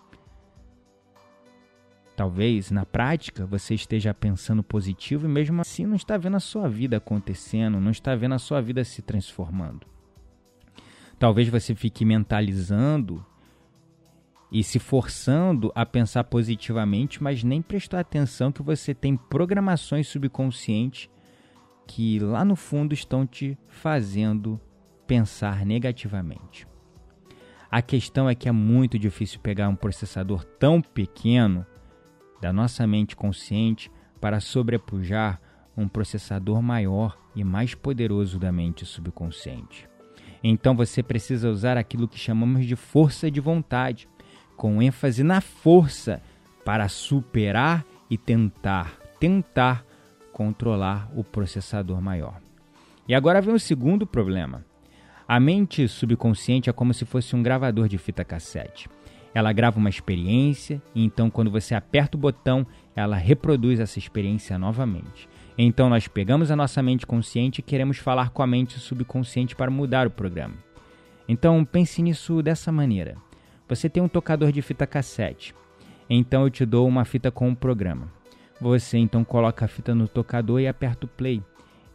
Talvez 2.16 2.70
na 2.70 2.86
prática 2.86 3.44
você 3.48 3.74
esteja 3.74 4.14
pensando 4.14 4.62
positivo 4.62 5.26
e 5.26 5.30
mesmo 5.30 5.60
assim 5.60 5.88
não 5.88 5.96
está 5.96 6.16
vendo 6.16 6.38
a 6.38 6.40
sua 6.40 6.70
vida 6.70 6.98
acontecendo, 6.98 7.80
não 7.80 7.90
está 7.90 8.14
vendo 8.16 8.36
a 8.36 8.40
sua 8.40 8.62
vida 8.62 8.84
se 8.84 9.02
transformando. 9.02 9.88
Talvez 11.18 11.48
você 11.48 11.74
fique 11.74 12.06
mentalizando 12.06 13.26
e 14.52 14.64
se 14.64 14.78
forçando 14.78 15.72
a 15.74 15.84
pensar 15.86 16.26
positivamente, 16.26 17.24
mas 17.24 17.44
nem 17.44 17.62
prestou 17.62 17.98
atenção 18.00 18.52
que 18.52 18.62
você 18.62 18.94
tem 18.94 19.16
programações 19.16 20.08
subconscientes 20.08 21.10
que 21.88 22.20
lá 22.20 22.46
no 22.46 22.56
fundo 22.56 22.94
estão 22.94 23.26
te 23.26 23.58
fazendo 23.68 24.60
pensar 25.06 25.66
negativamente. 25.66 26.68
A 27.70 27.82
questão 27.82 28.30
é 28.30 28.36
que 28.36 28.50
é 28.50 28.52
muito 28.52 29.00
difícil 29.00 29.40
pegar 29.40 29.70
um 29.70 29.76
processador 29.76 30.44
tão 30.44 30.82
pequeno 30.82 31.66
da 32.42 32.52
nossa 32.52 32.86
mente 32.86 33.16
consciente 33.16 33.92
para 34.20 34.40
sobrepujar 34.40 35.40
um 35.76 35.88
processador 35.88 36.62
maior 36.62 37.18
e 37.36 37.44
mais 37.44 37.74
poderoso 37.74 38.38
da 38.38 38.52
mente 38.52 38.86
subconsciente. 38.86 39.90
Então 40.44 40.76
você 40.76 41.02
precisa 41.02 41.50
usar 41.50 41.78
aquilo 41.78 42.08
que 42.08 42.18
chamamos 42.18 42.66
de 42.66 42.76
força 42.76 43.30
de 43.30 43.40
vontade, 43.40 44.08
com 44.58 44.82
ênfase 44.82 45.24
na 45.24 45.40
força 45.40 46.22
para 46.66 46.88
superar 46.90 47.86
e 48.10 48.18
tentar, 48.18 49.00
tentar 49.20 49.86
controlar 50.42 51.08
o 51.16 51.24
processador 51.24 52.02
maior. 52.02 52.42
E 53.08 53.14
agora 53.14 53.40
vem 53.40 53.54
o 53.54 53.60
segundo 53.60 54.08
problema. 54.08 54.66
A 55.28 55.40
mente 55.40 55.88
subconsciente 55.88 56.68
é 56.68 56.74
como 56.74 56.96
se 56.96 57.06
fosse 57.06 57.36
um 57.36 57.44
gravador 57.44 57.88
de 57.88 58.00
fita 58.00 58.26
cassete. 58.26 58.90
Ela 59.36 59.54
grava 59.54 59.78
uma 59.78 59.90
experiência 59.90 60.82
e 60.96 61.06
então 61.06 61.30
quando 61.30 61.52
você 61.52 61.76
aperta 61.76 62.18
o 62.18 62.20
botão, 62.20 62.66
ela 62.96 63.16
reproduz 63.16 63.80
essa 63.80 64.00
experiência 64.00 64.58
novamente. 64.58 65.30
Então 65.56 65.88
nós 65.88 66.08
pegamos 66.08 66.50
a 66.50 66.56
nossa 66.56 66.82
mente 66.82 67.06
consciente 67.06 67.60
e 67.60 67.64
queremos 67.64 67.98
falar 67.98 68.32
com 68.32 68.42
a 68.42 68.48
mente 68.48 68.80
subconsciente 68.80 69.56
para 69.56 69.70
mudar 69.70 70.08
o 70.08 70.12
programa. 70.12 70.56
Então 71.30 71.64
pense 71.64 72.02
nisso 72.02 72.42
dessa 72.42 72.72
maneira. 72.72 73.16
Você 73.70 73.88
tem 73.88 74.02
um 74.02 74.10
tocador 74.10 74.52
de 74.52 74.62
fita 74.64 74.88
cassete. 74.88 75.54
Então 76.10 76.44
eu 76.44 76.50
te 76.50 76.66
dou 76.66 76.88
uma 76.88 77.06
fita 77.06 77.30
com 77.30 77.48
um 77.48 77.56
programa. 77.56 78.21
Você 78.62 79.00
então 79.00 79.24
coloca 79.24 79.66
a 79.66 79.68
fita 79.68 79.96
no 79.96 80.08
tocador 80.08 80.62
e 80.62 80.68
aperta 80.68 81.08
o 81.08 81.10
play. 81.10 81.44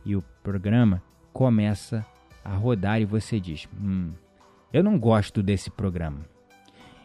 E 0.05 0.17
o 0.17 0.23
programa 0.43 1.01
começa 1.33 2.05
a 2.45 2.55
rodar 2.55 3.01
e 3.01 3.05
você 3.05 3.39
diz: 3.39 3.69
Hum, 3.81 4.11
eu 4.73 4.83
não 4.83 4.99
gosto 4.99 5.45
desse 5.45 5.71
programa. 5.71 6.27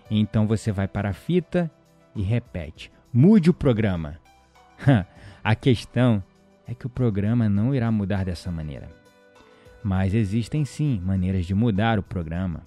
Então 0.10 0.48
você 0.48 0.72
vai 0.72 0.88
para 0.88 1.10
a 1.10 1.14
fita 1.14 1.70
e 2.16 2.24
repete: 2.24 2.92
Mude 3.14 3.52
o 3.52 3.54
programa. 3.54 4.20
a 5.44 5.54
questão 5.54 6.24
é 6.68 6.74
que 6.74 6.88
o 6.88 6.90
programa 6.90 7.48
não 7.48 7.76
irá 7.76 7.92
mudar 7.92 8.26
dessa 8.26 8.50
maneira. 8.50 8.90
Mas 9.84 10.16
existem 10.16 10.66
sim 10.66 11.00
maneiras 11.06 11.46
de 11.46 11.54
mudar 11.54 12.00
o 12.00 12.04
programa, 12.04 12.66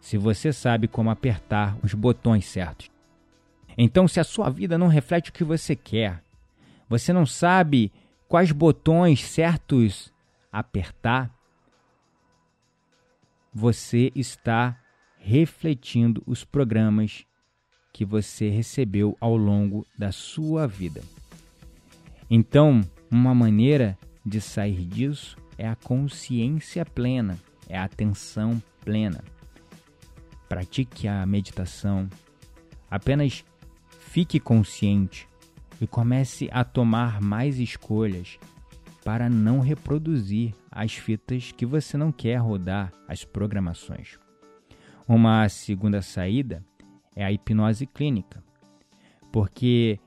se 0.00 0.16
você 0.16 0.52
sabe 0.52 0.86
como 0.86 1.10
apertar 1.10 1.76
os 1.82 1.94
botões 1.94 2.46
certos. 2.46 2.90
Então, 3.76 4.06
se 4.08 4.18
a 4.18 4.24
sua 4.24 4.50
vida 4.50 4.76
não 4.76 4.88
reflete 4.88 5.30
o 5.30 5.32
que 5.32 5.44
você 5.44 5.76
quer, 5.76 6.20
você 6.88 7.12
não 7.12 7.26
sabe 7.26 7.92
quais 8.26 8.50
botões 8.50 9.24
certos 9.24 10.12
apertar, 10.50 11.30
você 13.52 14.10
está 14.14 14.78
refletindo 15.18 16.22
os 16.26 16.44
programas 16.44 17.26
que 17.92 18.04
você 18.04 18.48
recebeu 18.48 19.16
ao 19.20 19.36
longo 19.36 19.84
da 19.98 20.12
sua 20.12 20.66
vida. 20.66 21.02
Então, 22.30 22.80
uma 23.10 23.34
maneira 23.34 23.98
de 24.24 24.40
sair 24.40 24.84
disso 24.84 25.36
é 25.56 25.66
a 25.66 25.74
consciência 25.74 26.84
plena, 26.84 27.38
é 27.68 27.76
a 27.76 27.84
atenção 27.84 28.62
plena. 28.84 29.24
Pratique 30.48 31.08
a 31.08 31.26
meditação. 31.26 32.08
Apenas 32.90 33.44
fique 33.98 34.38
consciente 34.38 35.28
e 35.80 35.86
comece 35.86 36.48
a 36.52 36.64
tomar 36.64 37.20
mais 37.20 37.58
escolhas 37.58 38.38
para 39.04 39.28
não 39.28 39.60
reproduzir 39.60 40.54
as 40.70 40.94
fitas 40.94 41.52
que 41.52 41.64
você 41.64 41.96
não 41.96 42.12
quer 42.12 42.36
rodar, 42.36 42.92
as 43.06 43.24
programações. 43.24 44.18
Uma 45.06 45.48
segunda 45.48 46.02
saída 46.02 46.62
é 47.16 47.24
a 47.24 47.32
hipnose 47.32 47.86
clínica, 47.86 48.42
porque 49.32 49.98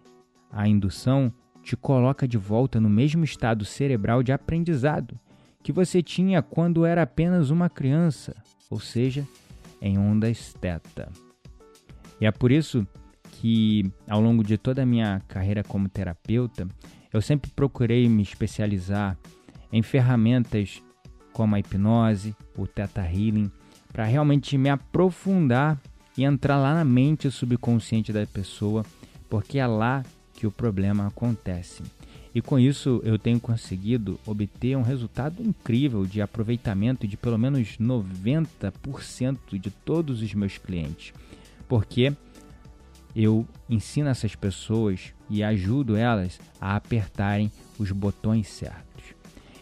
a 0.52 0.68
indução 0.68 1.34
te 1.64 1.76
coloca 1.76 2.28
de 2.28 2.38
volta 2.38 2.80
no 2.80 2.90
mesmo 2.90 3.24
estado 3.24 3.66
cerebral 3.66 4.22
de 4.22 4.32
aprendizado 4.32 5.20
que 5.64 5.72
você 5.72 6.02
tinha 6.02 6.42
quando 6.42 6.86
era 6.86 7.04
apenas 7.04 7.50
uma 7.50 7.70
criança, 7.70 8.36
ou 8.70 8.80
seja, 8.80 9.28
em 9.82 9.98
ondas 9.98 10.54
teta. 10.54 11.10
E 12.20 12.26
é 12.26 12.32
por 12.32 12.52
isso 12.52 12.88
que, 13.32 13.92
ao 14.08 14.22
longo 14.22 14.44
de 14.44 14.58
toda 14.58 14.84
a 14.84 14.86
minha 14.86 15.22
carreira 15.28 15.64
como 15.64 15.90
terapeuta, 15.90 16.68
eu 17.12 17.22
sempre 17.22 17.50
procurei 17.52 18.08
me 18.08 18.22
especializar 18.22 19.18
em 19.72 19.82
ferramentas 19.82 20.82
como 21.34 21.56
a 21.56 21.60
hipnose, 21.60 22.36
o 22.58 22.68
Theta 22.68 23.02
Healing, 23.02 23.52
para 23.92 24.06
realmente 24.06 24.58
me 24.58 24.70
aprofundar 24.70 25.80
e 26.18 26.24
entrar 26.24 26.58
lá 26.58 26.74
na 26.74 26.86
mente 26.86 27.32
subconsciente 27.32 28.12
da 28.12 28.26
pessoa, 28.26 28.86
porque 29.30 29.58
é 29.58 29.66
lá 29.66 30.04
que 30.34 30.46
o 30.46 30.52
problema 30.52 31.08
acontece. 31.08 31.84
E 32.34 32.42
com 32.42 32.58
isso 32.58 33.02
eu 33.04 33.20
tenho 33.20 33.40
conseguido 33.40 34.20
obter 34.26 34.78
um 34.78 34.82
resultado 34.82 35.44
incrível 35.44 36.06
de 36.06 36.22
aproveitamento 36.22 37.08
de 37.08 37.18
pelo 37.18 37.38
menos 37.38 37.78
90% 37.78 39.38
de 39.54 39.70
todos 39.70 40.22
os 40.22 40.34
meus 40.34 40.58
clientes. 40.58 41.14
Porque 41.68 42.14
eu 43.16 43.46
ensino 43.70 44.10
essas 44.10 44.36
pessoas 44.36 45.14
e 45.30 45.44
ajudo 45.44 45.96
elas 45.96 46.40
a 46.60 46.76
apertarem 46.76 47.52
os 47.78 47.92
botões 47.92 48.48
certos. 48.48 49.04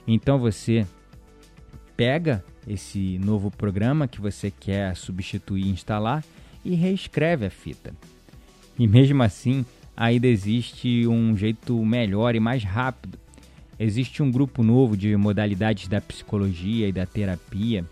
Então 0.08 0.38
você 0.40 0.86
pega 1.96 2.44
esse 2.68 3.20
novo 3.20 3.52
programa 3.52 4.08
que 4.08 4.22
você 4.22 4.52
quer 4.52 4.96
substituir 4.96 5.66
e 5.66 5.70
instalar 5.70 6.24
e 6.64 6.76
reescreve 6.76 7.46
a 7.46 7.50
fita. 7.50 7.94
E 8.78 8.88
mesmo 8.88 9.22
assim, 9.24 9.66
ainda 9.96 10.28
existe 10.28 11.06
um 11.08 11.36
jeito 11.36 11.84
melhor 11.86 12.36
e 12.36 12.40
mais 12.40 12.64
rápido. 12.64 13.18
Existe 13.80 14.22
um 14.22 14.32
grupo 14.32 14.64
novo 14.64 14.96
de 14.96 15.16
modalidades 15.16 15.88
da 15.88 16.00
psicologia 16.00 16.88
e 16.88 16.92
da 16.92 17.06
terapia 17.06 17.86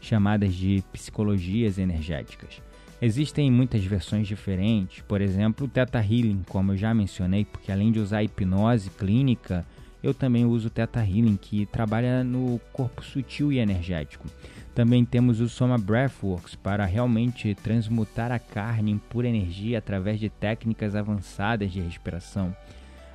chamadas 0.00 0.54
de 0.54 0.82
psicologias 0.92 1.78
energéticas. 1.78 2.60
Existem 3.02 3.50
muitas 3.50 3.84
versões 3.84 4.26
diferentes, 4.26 5.02
por 5.02 5.20
exemplo, 5.20 5.66
o 5.66 5.68
Theta 5.68 5.98
Healing, 5.98 6.42
como 6.48 6.72
eu 6.72 6.76
já 6.76 6.94
mencionei, 6.94 7.44
porque 7.44 7.70
além 7.70 7.92
de 7.92 7.98
usar 7.98 8.22
hipnose 8.22 8.88
clínica, 8.90 9.66
eu 10.02 10.14
também 10.14 10.44
uso 10.44 10.68
o 10.68 10.70
Theta 10.70 11.00
Healing, 11.00 11.36
que 11.36 11.66
trabalha 11.66 12.22
no 12.22 12.60
corpo 12.72 13.02
sutil 13.02 13.52
e 13.52 13.58
energético. 13.58 14.28
Também 14.74 15.04
temos 15.04 15.40
o 15.40 15.48
Soma 15.48 15.78
Breathworks 15.78 16.54
para 16.54 16.84
realmente 16.84 17.54
transmutar 17.54 18.30
a 18.30 18.38
carne 18.38 18.90
em 18.90 18.98
pura 18.98 19.28
energia 19.28 19.78
através 19.78 20.20
de 20.20 20.28
técnicas 20.28 20.94
avançadas 20.94 21.72
de 21.72 21.80
respiração. 21.80 22.54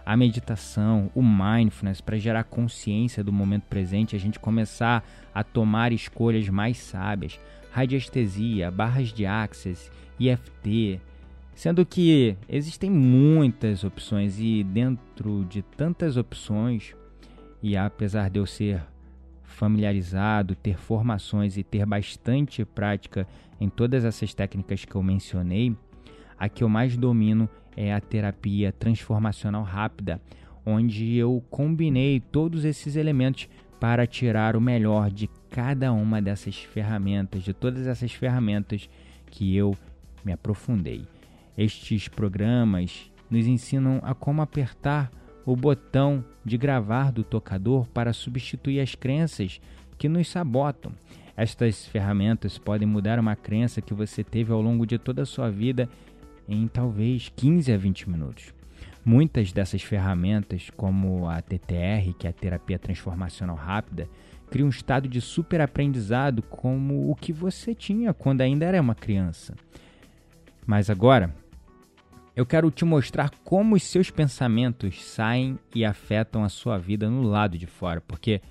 A 0.05 0.17
meditação, 0.17 1.11
o 1.13 1.21
mindfulness 1.21 2.01
para 2.01 2.17
gerar 2.17 2.43
consciência 2.43 3.23
do 3.23 3.31
momento 3.31 3.63
presente, 3.63 4.15
a 4.15 4.19
gente 4.19 4.39
começar 4.39 5.03
a 5.33 5.43
tomar 5.43 5.91
escolhas 5.91 6.49
mais 6.49 6.77
sábias 6.77 7.39
radiestesia, 7.71 8.71
barras 8.71 9.09
de 9.09 9.25
access, 9.25 9.91
IFT, 10.19 10.99
sendo 11.53 11.85
que 11.85 12.37
existem 12.47 12.89
muitas 12.89 13.83
opções 13.83 14.39
e 14.39 14.63
dentro 14.63 15.45
de 15.45 15.61
tantas 15.61 16.17
opções, 16.17 16.95
e 17.61 17.75
apesar 17.75 18.29
de 18.29 18.39
eu 18.39 18.45
ser 18.45 18.81
familiarizado, 19.43 20.55
ter 20.55 20.77
formações 20.77 21.57
e 21.57 21.63
ter 21.63 21.85
bastante 21.85 22.63
prática 22.63 23.27
em 23.59 23.67
todas 23.67 24.05
essas 24.05 24.33
técnicas 24.33 24.85
que 24.85 24.95
eu 24.95 25.03
mencionei, 25.03 25.75
a 26.37 26.47
que 26.47 26.63
eu 26.63 26.69
mais 26.69 26.95
domino 26.95 27.49
é 27.75 27.93
a 27.93 27.99
terapia 27.99 28.71
transformacional 28.71 29.63
rápida, 29.63 30.21
onde 30.65 31.15
eu 31.17 31.43
combinei 31.49 32.19
todos 32.19 32.63
esses 32.63 32.95
elementos 32.95 33.49
para 33.79 34.07
tirar 34.07 34.55
o 34.55 34.61
melhor 34.61 35.11
de 35.11 35.29
cada 35.49 35.91
uma 35.91 36.21
dessas 36.21 36.55
ferramentas, 36.55 37.43
de 37.43 37.53
todas 37.53 37.87
essas 37.87 38.11
ferramentas 38.11 38.89
que 39.27 39.55
eu 39.55 39.75
me 40.23 40.31
aprofundei. 40.31 41.05
Estes 41.57 42.07
programas 42.07 43.11
nos 43.29 43.45
ensinam 43.45 43.99
a 44.03 44.13
como 44.13 44.41
apertar 44.41 45.11
o 45.45 45.55
botão 45.55 46.23
de 46.45 46.57
gravar 46.57 47.11
do 47.11 47.23
tocador 47.23 47.87
para 47.87 48.13
substituir 48.13 48.79
as 48.79 48.95
crenças 48.95 49.59
que 49.97 50.07
nos 50.07 50.29
sabotam. 50.29 50.91
Estas 51.35 51.85
ferramentas 51.85 52.57
podem 52.57 52.87
mudar 52.87 53.19
uma 53.19 53.35
crença 53.35 53.81
que 53.81 53.93
você 53.93 54.23
teve 54.23 54.51
ao 54.51 54.61
longo 54.61 54.85
de 54.85 54.97
toda 54.97 55.21
a 55.21 55.25
sua 55.25 55.49
vida 55.49 55.89
em 56.47 56.67
talvez 56.67 57.31
15 57.35 57.71
a 57.71 57.77
20 57.77 58.09
minutos. 58.09 58.53
Muitas 59.05 59.51
dessas 59.51 59.81
ferramentas, 59.81 60.69
como 60.75 61.27
a 61.29 61.41
TTR, 61.41 62.13
que 62.17 62.27
é 62.27 62.29
a 62.29 62.33
terapia 62.33 62.77
transformacional 62.77 63.55
rápida, 63.55 64.09
criam 64.49 64.67
um 64.67 64.69
estado 64.69 65.07
de 65.07 65.21
super 65.21 65.61
aprendizado 65.61 66.41
como 66.41 67.09
o 67.09 67.15
que 67.15 67.31
você 67.31 67.73
tinha 67.73 68.13
quando 68.13 68.41
ainda 68.41 68.65
era 68.65 68.81
uma 68.81 68.95
criança. 68.95 69.55
Mas 70.65 70.89
agora, 70.89 71.33
eu 72.35 72.45
quero 72.45 72.69
te 72.71 72.85
mostrar 72.85 73.31
como 73.43 73.75
os 73.75 73.83
seus 73.83 74.09
pensamentos 74.09 75.03
saem 75.03 75.57
e 75.73 75.85
afetam 75.85 76.43
a 76.43 76.49
sua 76.49 76.77
vida 76.77 77.09
no 77.09 77.23
lado 77.23 77.57
de 77.57 77.67
fora, 77.67 78.01
porque 78.01 78.41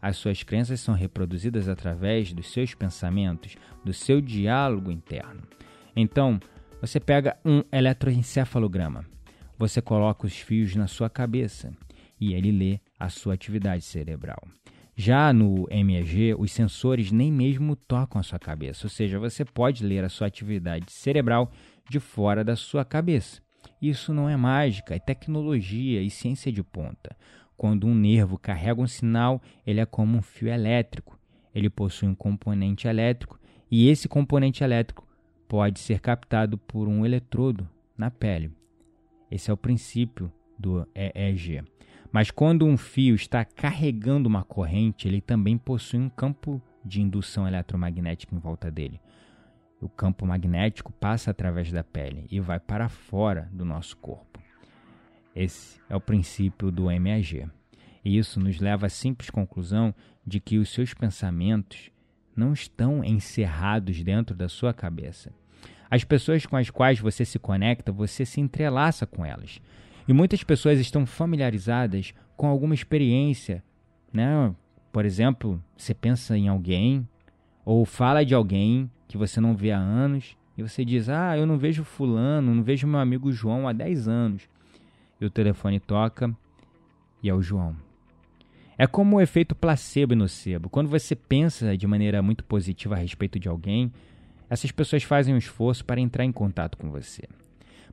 as 0.00 0.16
suas 0.16 0.42
crenças 0.42 0.80
são 0.80 0.94
reproduzidas 0.94 1.68
através 1.68 2.32
dos 2.32 2.52
seus 2.52 2.74
pensamentos, 2.74 3.56
do 3.84 3.92
seu 3.92 4.20
diálogo 4.20 4.90
interno. 4.90 5.42
Então, 5.94 6.38
você 6.80 7.00
pega 7.00 7.36
um 7.44 7.62
eletroencefalograma 7.72 9.04
você 9.58 9.82
coloca 9.82 10.24
os 10.24 10.38
fios 10.38 10.76
na 10.76 10.86
sua 10.86 11.10
cabeça 11.10 11.72
e 12.20 12.32
ele 12.32 12.52
lê 12.52 12.80
a 12.98 13.08
sua 13.08 13.34
atividade 13.34 13.82
cerebral. 13.82 14.46
Já 15.00 15.32
no 15.32 15.68
MEG, 15.70 16.34
os 16.36 16.50
sensores 16.50 17.12
nem 17.12 17.30
mesmo 17.30 17.76
tocam 17.76 18.20
a 18.20 18.24
sua 18.24 18.36
cabeça, 18.40 18.84
ou 18.84 18.90
seja, 18.90 19.16
você 19.16 19.44
pode 19.44 19.86
ler 19.86 20.02
a 20.02 20.08
sua 20.08 20.26
atividade 20.26 20.90
cerebral 20.90 21.52
de 21.88 22.00
fora 22.00 22.42
da 22.42 22.56
sua 22.56 22.84
cabeça. 22.84 23.40
Isso 23.80 24.12
não 24.12 24.28
é 24.28 24.36
mágica, 24.36 24.96
é 24.96 24.98
tecnologia 24.98 26.02
e 26.02 26.10
ciência 26.10 26.50
de 26.50 26.64
ponta. 26.64 27.16
Quando 27.56 27.86
um 27.86 27.94
nervo 27.94 28.36
carrega 28.36 28.80
um 28.80 28.88
sinal, 28.88 29.40
ele 29.64 29.78
é 29.78 29.86
como 29.86 30.18
um 30.18 30.20
fio 30.20 30.48
elétrico. 30.48 31.16
Ele 31.54 31.70
possui 31.70 32.08
um 32.08 32.14
componente 32.14 32.88
elétrico 32.88 33.38
e 33.70 33.88
esse 33.88 34.08
componente 34.08 34.64
elétrico 34.64 35.06
pode 35.46 35.78
ser 35.78 36.00
captado 36.00 36.58
por 36.58 36.88
um 36.88 37.06
eletrodo 37.06 37.68
na 37.96 38.10
pele. 38.10 38.50
Esse 39.30 39.48
é 39.48 39.54
o 39.54 39.56
princípio 39.56 40.32
do 40.58 40.84
EEG. 40.92 41.62
Mas 42.10 42.30
quando 42.30 42.66
um 42.66 42.76
fio 42.76 43.14
está 43.14 43.44
carregando 43.44 44.28
uma 44.28 44.42
corrente, 44.42 45.06
ele 45.06 45.20
também 45.20 45.58
possui 45.58 46.00
um 46.00 46.08
campo 46.08 46.60
de 46.84 47.02
indução 47.02 47.46
eletromagnética 47.46 48.34
em 48.34 48.38
volta 48.38 48.70
dele. 48.70 49.00
O 49.80 49.88
campo 49.88 50.26
magnético 50.26 50.92
passa 50.92 51.30
através 51.30 51.70
da 51.70 51.84
pele 51.84 52.26
e 52.30 52.40
vai 52.40 52.58
para 52.58 52.88
fora 52.88 53.48
do 53.52 53.64
nosso 53.64 53.96
corpo. 53.98 54.40
Esse 55.34 55.80
é 55.88 55.94
o 55.94 56.00
princípio 56.00 56.70
do 56.70 56.86
MEG. 56.86 57.46
E 58.04 58.18
isso 58.18 58.40
nos 58.40 58.58
leva 58.58 58.86
à 58.86 58.88
simples 58.88 59.30
conclusão 59.30 59.94
de 60.26 60.40
que 60.40 60.58
os 60.58 60.70
seus 60.70 60.94
pensamentos 60.94 61.90
não 62.34 62.52
estão 62.52 63.04
encerrados 63.04 64.02
dentro 64.02 64.34
da 64.34 64.48
sua 64.48 64.72
cabeça. 64.72 65.32
As 65.90 66.04
pessoas 66.04 66.44
com 66.44 66.56
as 66.56 66.70
quais 66.70 66.98
você 66.98 67.24
se 67.24 67.38
conecta, 67.38 67.92
você 67.92 68.24
se 68.24 68.40
entrelaça 68.40 69.06
com 69.06 69.24
elas. 69.24 69.60
E 70.08 70.12
muitas 70.14 70.42
pessoas 70.42 70.80
estão 70.80 71.04
familiarizadas 71.04 72.14
com 72.34 72.46
alguma 72.46 72.74
experiência, 72.74 73.62
né? 74.10 74.54
Por 74.90 75.04
exemplo, 75.04 75.62
você 75.76 75.92
pensa 75.92 76.34
em 76.34 76.48
alguém 76.48 77.06
ou 77.62 77.84
fala 77.84 78.24
de 78.24 78.34
alguém 78.34 78.90
que 79.06 79.18
você 79.18 79.38
não 79.38 79.54
vê 79.54 79.70
há 79.70 79.78
anos 79.78 80.34
e 80.56 80.62
você 80.62 80.82
diz: 80.82 81.10
"Ah, 81.10 81.36
eu 81.36 81.44
não 81.44 81.58
vejo 81.58 81.84
fulano, 81.84 82.54
não 82.54 82.62
vejo 82.62 82.86
meu 82.86 82.98
amigo 82.98 83.30
João 83.30 83.68
há 83.68 83.72
10 83.74 84.08
anos". 84.08 84.48
E 85.20 85.26
o 85.26 85.30
telefone 85.30 85.78
toca 85.78 86.34
e 87.22 87.28
é 87.28 87.34
o 87.34 87.42
João. 87.42 87.76
É 88.78 88.86
como 88.86 89.16
o 89.16 89.20
efeito 89.20 89.54
placebo 89.54 90.14
e 90.14 90.16
nocebo. 90.16 90.70
Quando 90.70 90.88
você 90.88 91.14
pensa 91.14 91.76
de 91.76 91.86
maneira 91.86 92.22
muito 92.22 92.44
positiva 92.44 92.94
a 92.94 92.98
respeito 92.98 93.38
de 93.38 93.48
alguém, 93.48 93.92
essas 94.48 94.70
pessoas 94.70 95.02
fazem 95.02 95.34
um 95.34 95.38
esforço 95.38 95.84
para 95.84 96.00
entrar 96.00 96.24
em 96.24 96.32
contato 96.32 96.78
com 96.78 96.90
você. 96.90 97.24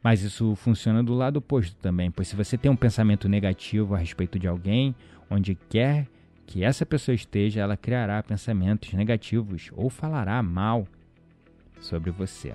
Mas 0.06 0.22
isso 0.22 0.56
funciona 0.56 1.04
do 1.04 1.16
lado 1.16 1.38
oposto 1.38 1.76
também, 1.82 2.12
pois 2.12 2.28
se 2.28 2.36
você 2.36 2.56
tem 2.60 2.70
um 2.70 2.76
pensamento 2.76 3.28
negativo 3.28 3.96
a 3.96 3.98
respeito 3.98 4.38
de 4.38 4.48
alguém, 4.48 4.94
onde 5.32 5.56
quer 5.56 6.08
que 6.46 6.64
essa 6.64 6.86
pessoa 6.86 7.16
esteja, 7.16 7.62
ela 7.62 7.76
criará 7.76 8.22
pensamentos 8.22 8.94
negativos 8.94 9.72
ou 9.74 9.90
falará 9.90 10.44
mal 10.44 10.88
sobre 11.80 12.12
você. 12.12 12.54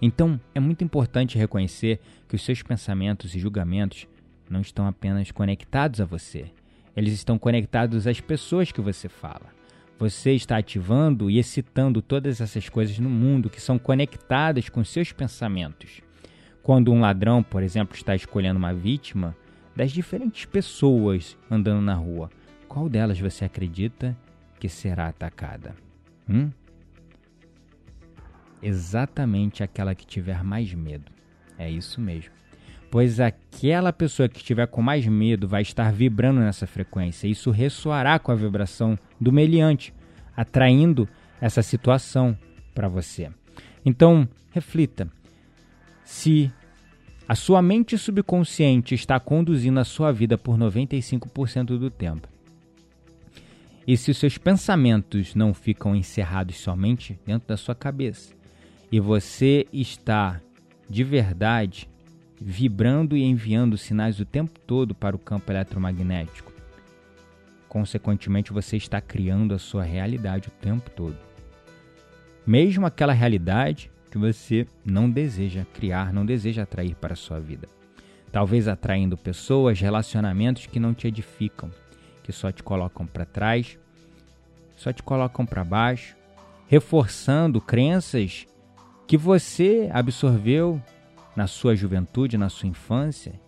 Então, 0.00 0.40
é 0.54 0.60
muito 0.60 0.84
importante 0.84 1.36
reconhecer 1.36 1.98
que 2.28 2.36
os 2.36 2.44
seus 2.44 2.62
pensamentos 2.62 3.34
e 3.34 3.40
julgamentos 3.40 4.06
não 4.48 4.60
estão 4.60 4.86
apenas 4.86 5.32
conectados 5.32 6.00
a 6.00 6.04
você, 6.04 6.52
eles 6.96 7.12
estão 7.12 7.40
conectados 7.40 8.06
às 8.06 8.20
pessoas 8.20 8.70
que 8.70 8.80
você 8.80 9.08
fala. 9.08 9.52
Você 9.98 10.30
está 10.30 10.58
ativando 10.58 11.28
e 11.28 11.40
excitando 11.40 12.00
todas 12.00 12.40
essas 12.40 12.68
coisas 12.68 13.00
no 13.00 13.10
mundo 13.10 13.50
que 13.50 13.60
são 13.60 13.80
conectadas 13.80 14.68
com 14.68 14.84
seus 14.84 15.10
pensamentos. 15.10 16.05
Quando 16.66 16.92
um 16.92 16.98
ladrão, 16.98 17.44
por 17.44 17.62
exemplo, 17.62 17.94
está 17.94 18.16
escolhendo 18.16 18.58
uma 18.58 18.74
vítima, 18.74 19.36
das 19.76 19.92
diferentes 19.92 20.46
pessoas 20.46 21.38
andando 21.48 21.80
na 21.80 21.94
rua, 21.94 22.28
qual 22.66 22.88
delas 22.88 23.20
você 23.20 23.44
acredita 23.44 24.16
que 24.58 24.68
será 24.68 25.06
atacada? 25.06 25.76
Hum? 26.28 26.50
Exatamente 28.60 29.62
aquela 29.62 29.94
que 29.94 30.04
tiver 30.04 30.42
mais 30.42 30.74
medo. 30.74 31.12
É 31.56 31.70
isso 31.70 32.00
mesmo. 32.00 32.32
Pois 32.90 33.20
aquela 33.20 33.92
pessoa 33.92 34.28
que 34.28 34.38
estiver 34.38 34.66
com 34.66 34.82
mais 34.82 35.06
medo 35.06 35.46
vai 35.46 35.62
estar 35.62 35.92
vibrando 35.92 36.40
nessa 36.40 36.66
frequência. 36.66 37.28
Isso 37.28 37.52
ressoará 37.52 38.18
com 38.18 38.32
a 38.32 38.34
vibração 38.34 38.98
do 39.20 39.30
meliante, 39.30 39.94
atraindo 40.36 41.08
essa 41.40 41.62
situação 41.62 42.36
para 42.74 42.88
você. 42.88 43.30
Então, 43.84 44.28
reflita. 44.50 45.08
Se 46.06 46.52
a 47.26 47.34
sua 47.34 47.60
mente 47.60 47.98
subconsciente 47.98 48.94
está 48.94 49.18
conduzindo 49.18 49.80
a 49.80 49.84
sua 49.84 50.12
vida 50.12 50.38
por 50.38 50.56
95% 50.56 51.76
do 51.76 51.90
tempo, 51.90 52.28
e 53.84 53.96
se 53.96 54.14
seus 54.14 54.38
pensamentos 54.38 55.34
não 55.34 55.52
ficam 55.52 55.96
encerrados 55.96 56.58
somente 56.58 57.18
dentro 57.26 57.48
da 57.48 57.56
sua 57.56 57.74
cabeça, 57.74 58.32
e 58.90 59.00
você 59.00 59.66
está 59.72 60.40
de 60.88 61.02
verdade 61.02 61.90
vibrando 62.40 63.16
e 63.16 63.24
enviando 63.24 63.76
sinais 63.76 64.20
o 64.20 64.24
tempo 64.24 64.60
todo 64.60 64.94
para 64.94 65.16
o 65.16 65.18
campo 65.18 65.50
eletromagnético, 65.50 66.52
consequentemente 67.68 68.52
você 68.52 68.76
está 68.76 69.00
criando 69.00 69.52
a 69.52 69.58
sua 69.58 69.82
realidade 69.82 70.46
o 70.46 70.52
tempo 70.52 70.88
todo. 70.88 71.18
Mesmo 72.46 72.86
aquela 72.86 73.12
realidade 73.12 73.90
que 74.16 74.18
você 74.18 74.66
não 74.82 75.10
deseja 75.10 75.66
criar, 75.74 76.10
não 76.10 76.24
deseja 76.24 76.62
atrair 76.62 76.94
para 76.94 77.12
a 77.12 77.16
sua 77.16 77.38
vida. 77.38 77.68
Talvez 78.32 78.66
atraindo 78.66 79.14
pessoas, 79.14 79.78
relacionamentos 79.78 80.64
que 80.64 80.80
não 80.80 80.94
te 80.94 81.06
edificam, 81.06 81.70
que 82.22 82.32
só 82.32 82.50
te 82.50 82.62
colocam 82.62 83.06
para 83.06 83.26
trás, 83.26 83.78
só 84.74 84.90
te 84.90 85.02
colocam 85.02 85.44
para 85.44 85.62
baixo, 85.62 86.16
reforçando 86.66 87.60
crenças 87.60 88.46
que 89.06 89.18
você 89.18 89.90
absorveu 89.92 90.80
na 91.36 91.46
sua 91.46 91.76
juventude, 91.76 92.38
na 92.38 92.48
sua 92.48 92.70
infância, 92.70 93.38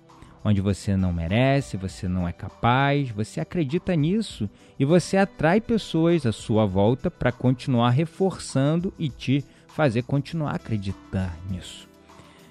onde 0.45 0.61
você 0.61 0.99
não 0.99 1.15
merece, 1.15 1.79
você 1.79 2.07
não 2.07 2.29
é 2.29 2.33
capaz, 2.33 3.09
você 3.09 3.41
acredita 3.41 3.97
nisso 3.97 4.51
e 4.79 4.85
você 4.85 5.17
atrai 5.17 5.63
pessoas 5.63 6.27
à 6.27 6.33
sua 6.33 6.67
volta 6.67 7.11
para 7.11 7.33
continuar 7.33 7.89
reforçando 7.89 8.93
e 8.99 9.09
te 9.09 9.43
fazer 9.79 10.03
continuar 10.03 10.51
a 10.51 10.57
acreditar 10.57 11.39
nisso. 11.49 11.89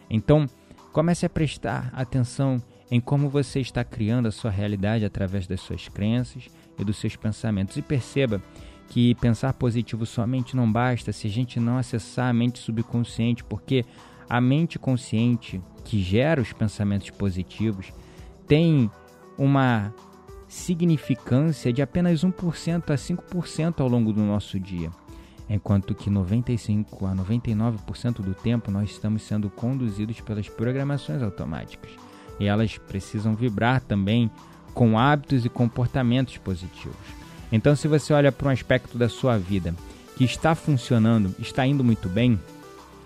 Então, 0.10 0.48
comece 0.94 1.26
a 1.26 1.30
prestar 1.30 1.92
atenção 1.94 2.64
em 2.90 3.02
como 3.02 3.28
você 3.28 3.60
está 3.60 3.84
criando 3.84 4.30
a 4.30 4.32
sua 4.32 4.50
realidade 4.50 5.04
através 5.04 5.46
das 5.46 5.60
suas 5.60 5.90
crenças 5.90 6.48
e 6.80 6.86
dos 6.86 6.96
seus 6.96 7.18
pensamentos 7.18 7.76
e 7.76 7.82
perceba 7.82 8.42
que 8.88 9.14
pensar 9.16 9.52
positivo 9.52 10.06
somente 10.06 10.56
não 10.56 10.72
basta 10.72 11.12
se 11.12 11.28
a 11.28 11.30
gente 11.30 11.60
não 11.60 11.78
acessar 11.78 12.30
a 12.30 12.34
mente 12.34 12.60
subconsciente, 12.60 13.44
porque 13.44 13.84
a 14.30 14.40
mente 14.40 14.80
consciente 14.80 15.62
que 15.84 16.02
gera 16.02 16.42
os 16.42 16.54
pensamentos 16.54 17.10
positivos 17.10 17.92
tem 18.48 18.90
uma 19.38 19.94
significância 20.48 21.74
de 21.74 21.82
apenas 21.82 22.24
1% 22.24 22.90
a 22.90 22.96
5% 22.96 23.82
ao 23.82 23.90
longo 23.90 24.14
do 24.14 24.22
nosso 24.22 24.58
dia, 24.58 24.90
enquanto 25.50 25.96
que 25.96 26.10
95 26.10 27.06
a 27.06 27.16
99% 27.16 28.22
do 28.22 28.34
tempo 28.34 28.70
nós 28.70 28.92
estamos 28.92 29.24
sendo 29.24 29.50
conduzidos 29.50 30.20
pelas 30.22 30.50
programações 30.50 31.22
automáticas 31.22 31.92
e 32.40 32.46
elas 32.46 32.78
precisam 32.78 33.34
vibrar 33.34 33.82
também 33.82 34.30
com 34.74 34.98
hábitos 34.98 35.46
e 35.46 35.50
comportamentos 35.50 36.38
positivos. 36.38 36.96
Então, 37.52 37.76
se 37.76 37.88
você 37.88 38.14
olha 38.14 38.32
para 38.32 38.50
um 38.50 38.52
aspecto 38.52 38.98
da 38.98 39.10
sua 39.10 39.38
vida 39.38 39.74
que 40.16 40.24
está 40.24 40.54
funcionando, 40.54 41.34
está 41.40 41.66
indo 41.66 41.84
muito 41.84 42.10
bem, 42.10 42.40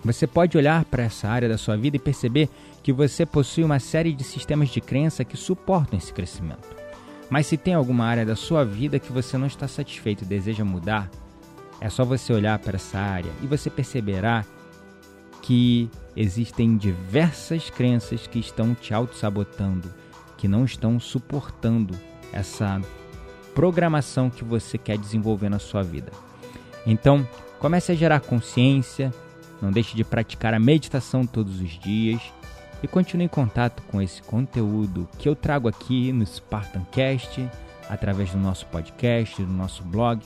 você 0.04 0.26
pode 0.26 0.58
olhar 0.58 0.84
para 0.84 1.04
essa 1.04 1.28
área 1.28 1.48
da 1.48 1.56
sua 1.56 1.76
vida 1.76 1.96
e 1.96 2.00
perceber 2.00 2.48
que 2.82 2.92
você 2.92 3.24
possui 3.24 3.62
uma 3.62 3.78
série 3.78 4.12
de 4.12 4.24
sistemas 4.24 4.68
de 4.68 4.80
crença 4.80 5.24
que 5.24 5.36
suportam 5.36 5.98
esse 5.98 6.12
crescimento. 6.12 6.68
Mas 7.30 7.46
se 7.46 7.56
tem 7.56 7.72
alguma 7.72 8.04
área 8.04 8.26
da 8.26 8.34
sua 8.34 8.64
vida 8.64 8.98
que 8.98 9.12
você 9.12 9.38
não 9.38 9.46
está 9.46 9.68
satisfeito 9.68 10.24
e 10.24 10.26
deseja 10.26 10.64
mudar, 10.64 11.08
é 11.82 11.90
só 11.90 12.04
você 12.04 12.32
olhar 12.32 12.56
para 12.60 12.76
essa 12.76 12.96
área 12.96 13.32
e 13.42 13.46
você 13.46 13.68
perceberá 13.68 14.44
que 15.42 15.90
existem 16.14 16.76
diversas 16.76 17.70
crenças 17.70 18.24
que 18.28 18.38
estão 18.38 18.72
te 18.72 18.94
auto-sabotando, 18.94 19.92
que 20.38 20.46
não 20.46 20.64
estão 20.64 21.00
suportando 21.00 21.98
essa 22.32 22.80
programação 23.52 24.30
que 24.30 24.44
você 24.44 24.78
quer 24.78 24.96
desenvolver 24.96 25.48
na 25.48 25.58
sua 25.58 25.82
vida. 25.82 26.12
Então, 26.86 27.26
comece 27.58 27.90
a 27.90 27.96
gerar 27.96 28.20
consciência, 28.20 29.12
não 29.60 29.72
deixe 29.72 29.96
de 29.96 30.04
praticar 30.04 30.54
a 30.54 30.60
meditação 30.60 31.26
todos 31.26 31.60
os 31.60 31.70
dias 31.80 32.22
e 32.80 32.86
continue 32.86 33.24
em 33.24 33.28
contato 33.28 33.82
com 33.90 34.00
esse 34.00 34.22
conteúdo 34.22 35.08
que 35.18 35.28
eu 35.28 35.34
trago 35.34 35.66
aqui 35.66 36.12
no 36.12 36.24
Spartancast, 36.24 37.44
através 37.88 38.30
do 38.30 38.38
nosso 38.38 38.66
podcast, 38.66 39.42
do 39.42 39.52
nosso 39.52 39.82
blog 39.82 40.22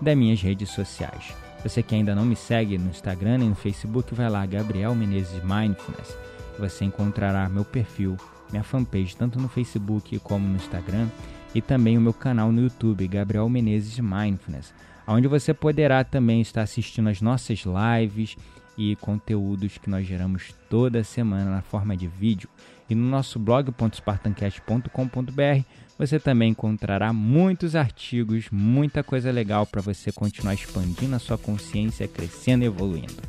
das 0.00 0.16
minhas 0.16 0.40
redes 0.40 0.70
sociais. 0.70 1.34
Você 1.62 1.82
que 1.82 1.94
ainda 1.94 2.14
não 2.14 2.24
me 2.24 2.36
segue 2.36 2.78
no 2.78 2.90
Instagram 2.90 3.38
e 3.44 3.48
no 3.48 3.54
Facebook, 3.54 4.14
vai 4.14 4.30
lá, 4.30 4.46
Gabriel 4.46 4.94
Menezes 4.94 5.42
Mindfulness. 5.42 6.16
Você 6.58 6.84
encontrará 6.84 7.48
meu 7.48 7.64
perfil, 7.64 8.16
minha 8.50 8.62
fanpage, 8.62 9.16
tanto 9.16 9.40
no 9.40 9.48
Facebook 9.48 10.18
como 10.20 10.46
no 10.48 10.56
Instagram, 10.56 11.08
e 11.54 11.60
também 11.60 11.98
o 11.98 12.00
meu 12.00 12.12
canal 12.12 12.52
no 12.52 12.62
YouTube, 12.62 13.08
Gabriel 13.08 13.48
Menezes 13.48 13.98
Mindfulness, 13.98 14.72
onde 15.06 15.26
você 15.26 15.52
poderá 15.52 16.04
também 16.04 16.40
estar 16.40 16.62
assistindo 16.62 17.08
as 17.08 17.20
nossas 17.20 17.64
lives 17.64 18.36
e 18.78 18.96
conteúdos 18.96 19.76
que 19.76 19.90
nós 19.90 20.06
geramos 20.06 20.54
toda 20.70 21.02
semana 21.02 21.50
na 21.50 21.60
forma 21.60 21.96
de 21.96 22.06
vídeo. 22.06 22.48
E 22.88 22.94
no 22.94 23.06
nosso 23.06 23.38
blog.spartancast.com.br 23.38 25.64
você 25.98 26.18
também 26.20 26.52
encontrará 26.52 27.12
muitos 27.12 27.74
artigos, 27.74 28.46
muita 28.52 29.02
coisa 29.02 29.32
legal 29.32 29.66
para 29.66 29.82
você 29.82 30.12
continuar 30.12 30.54
expandindo 30.54 31.16
a 31.16 31.18
sua 31.18 31.36
consciência, 31.36 32.06
crescendo 32.06 32.62
e 32.62 32.68
evoluindo. 32.68 33.20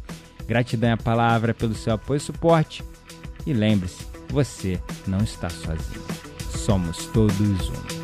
Gratidão 0.47 0.93
à 0.93 0.97
palavra 0.97 1.53
pelo 1.53 1.73
seu 1.73 1.93
apoio 1.93 2.17
e 2.17 2.21
suporte. 2.21 2.83
E 3.45 3.53
lembre-se, 3.53 4.05
você 4.29 4.79
não 5.07 5.19
está 5.19 5.49
sozinho. 5.49 6.03
Somos 6.51 7.05
todos 7.07 7.69
um. 7.69 7.98